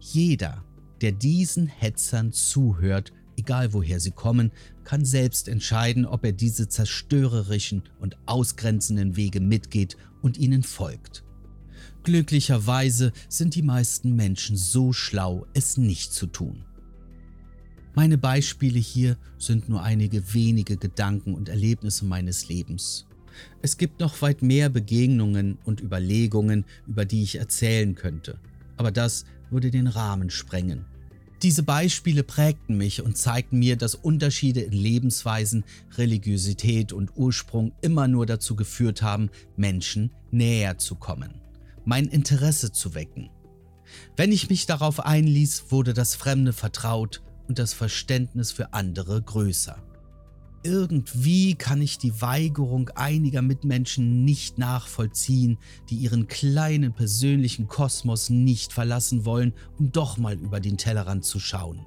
Jeder, 0.00 0.64
der 1.02 1.12
diesen 1.12 1.66
Hetzern 1.66 2.32
zuhört, 2.32 3.12
egal 3.36 3.74
woher 3.74 4.00
sie 4.00 4.12
kommen, 4.12 4.50
kann 4.84 5.04
selbst 5.04 5.46
entscheiden, 5.46 6.06
ob 6.06 6.24
er 6.24 6.32
diese 6.32 6.68
zerstörerischen 6.68 7.82
und 8.00 8.16
ausgrenzenden 8.26 9.16
Wege 9.16 9.40
mitgeht 9.40 9.98
und 10.22 10.38
ihnen 10.38 10.62
folgt. 10.62 11.22
Glücklicherweise 12.02 13.12
sind 13.28 13.54
die 13.54 13.62
meisten 13.62 14.16
Menschen 14.16 14.56
so 14.56 14.92
schlau, 14.92 15.46
es 15.54 15.76
nicht 15.76 16.12
zu 16.12 16.26
tun. 16.26 16.64
Meine 17.94 18.18
Beispiele 18.18 18.78
hier 18.78 19.18
sind 19.38 19.68
nur 19.68 19.82
einige 19.82 20.32
wenige 20.32 20.76
Gedanken 20.76 21.34
und 21.34 21.48
Erlebnisse 21.48 22.04
meines 22.04 22.48
Lebens. 22.48 23.06
Es 23.62 23.76
gibt 23.76 24.00
noch 24.00 24.22
weit 24.22 24.42
mehr 24.42 24.68
Begegnungen 24.68 25.58
und 25.64 25.80
Überlegungen, 25.80 26.64
über 26.86 27.04
die 27.04 27.22
ich 27.22 27.36
erzählen 27.36 27.94
könnte, 27.94 28.38
aber 28.76 28.90
das 28.90 29.24
würde 29.50 29.70
den 29.70 29.86
Rahmen 29.86 30.30
sprengen. 30.30 30.84
Diese 31.42 31.62
Beispiele 31.62 32.22
prägten 32.22 32.76
mich 32.76 33.00
und 33.00 33.16
zeigten 33.16 33.58
mir, 33.58 33.76
dass 33.76 33.94
Unterschiede 33.94 34.60
in 34.60 34.72
Lebensweisen, 34.72 35.64
Religiosität 35.96 36.92
und 36.92 37.16
Ursprung 37.16 37.72
immer 37.80 38.08
nur 38.08 38.26
dazu 38.26 38.56
geführt 38.56 39.00
haben, 39.00 39.30
Menschen 39.56 40.10
näher 40.30 40.76
zu 40.76 40.96
kommen, 40.96 41.40
mein 41.84 42.06
Interesse 42.06 42.72
zu 42.72 42.94
wecken. 42.94 43.30
Wenn 44.16 44.32
ich 44.32 44.48
mich 44.48 44.66
darauf 44.66 45.00
einließ, 45.00 45.66
wurde 45.70 45.94
das 45.94 46.14
Fremde 46.14 46.52
vertraut 46.52 47.22
und 47.48 47.58
das 47.58 47.72
Verständnis 47.72 48.52
für 48.52 48.72
andere 48.72 49.20
größer. 49.20 49.76
Irgendwie 50.62 51.54
kann 51.54 51.80
ich 51.80 51.96
die 51.96 52.20
Weigerung 52.20 52.90
einiger 52.90 53.40
Mitmenschen 53.40 54.24
nicht 54.26 54.58
nachvollziehen, 54.58 55.56
die 55.88 55.96
ihren 55.96 56.28
kleinen 56.28 56.92
persönlichen 56.92 57.66
Kosmos 57.66 58.28
nicht 58.28 58.74
verlassen 58.74 59.24
wollen, 59.24 59.54
um 59.78 59.90
doch 59.90 60.18
mal 60.18 60.38
über 60.38 60.60
den 60.60 60.76
Tellerrand 60.76 61.24
zu 61.24 61.40
schauen. 61.40 61.86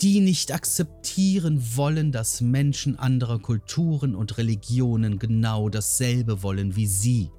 Die 0.00 0.20
nicht 0.20 0.52
akzeptieren 0.52 1.62
wollen, 1.74 2.10
dass 2.10 2.40
Menschen 2.40 2.98
anderer 2.98 3.38
Kulturen 3.38 4.14
und 4.14 4.38
Religionen 4.38 5.18
genau 5.18 5.68
dasselbe 5.68 6.42
wollen 6.42 6.74
wie 6.74 6.86
sie, 6.86 7.30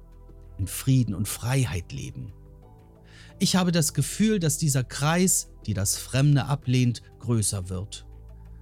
in 0.58 0.66
Frieden 0.66 1.14
und 1.14 1.28
Freiheit 1.28 1.92
leben. 1.92 2.32
Ich 3.38 3.56
habe 3.56 3.72
das 3.72 3.94
Gefühl, 3.94 4.40
dass 4.40 4.58
dieser 4.58 4.84
Kreis, 4.84 5.48
die 5.66 5.74
das 5.74 5.96
Fremde 5.96 6.46
ablehnt, 6.46 7.02
größer 7.20 7.68
wird 7.68 8.08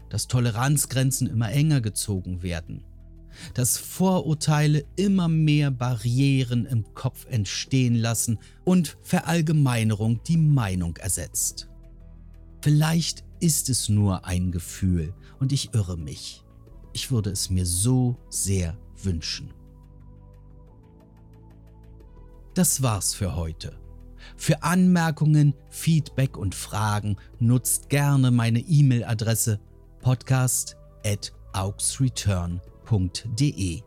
dass 0.09 0.29
Toleranzgrenzen 0.29 1.27
immer 1.27 1.51
enger 1.51 1.81
gezogen 1.81 2.43
werden, 2.43 2.85
dass 3.55 3.77
Vorurteile 3.77 4.85
immer 4.97 5.29
mehr 5.29 5.71
Barrieren 5.71 6.65
im 6.67 6.85
Kopf 6.95 7.27
entstehen 7.29 7.95
lassen 7.95 8.39
und 8.65 8.97
Verallgemeinerung 9.03 10.23
die 10.23 10.39
Meinung 10.39 10.97
ersetzt. 10.97 11.69
Vielleicht 12.63 13.25
ist 13.41 13.69
es 13.69 13.89
nur 13.89 14.25
ein 14.25 14.53
Gefühl 14.53 15.13
und 15.39 15.53
ich 15.53 15.75
irre 15.75 15.99
mich. 15.99 16.43
Ich 16.93 17.11
würde 17.11 17.31
es 17.31 17.51
mir 17.51 17.67
so 17.67 18.17
sehr 18.31 18.79
wünschen. 19.03 19.53
Das 22.57 22.83
war's 22.83 23.15
für 23.15 23.37
heute. 23.37 23.79
Für 24.39 24.63
Anmerkungen, 24.63 25.53
Feedback 25.69 26.39
und 26.39 26.55
Fragen 26.55 27.17
nutzt 27.39 27.91
gerne 27.91 28.31
meine 28.31 28.61
E-Mail-Adresse 28.61 29.61
podcast 30.01 30.79
at 31.05 31.35
augsreturn.de. 31.53 33.83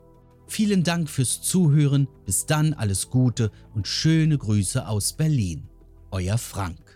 Vielen 0.46 0.84
Dank 0.84 1.10
fürs 1.10 1.42
Zuhören. 1.42 2.06
Bis 2.24 2.46
dann 2.46 2.72
alles 2.72 3.10
Gute 3.10 3.50
und 3.74 3.88
schöne 3.88 4.38
Grüße 4.38 4.86
aus 4.86 5.14
Berlin. 5.14 5.68
Euer 6.12 6.38
Frank. 6.38 6.89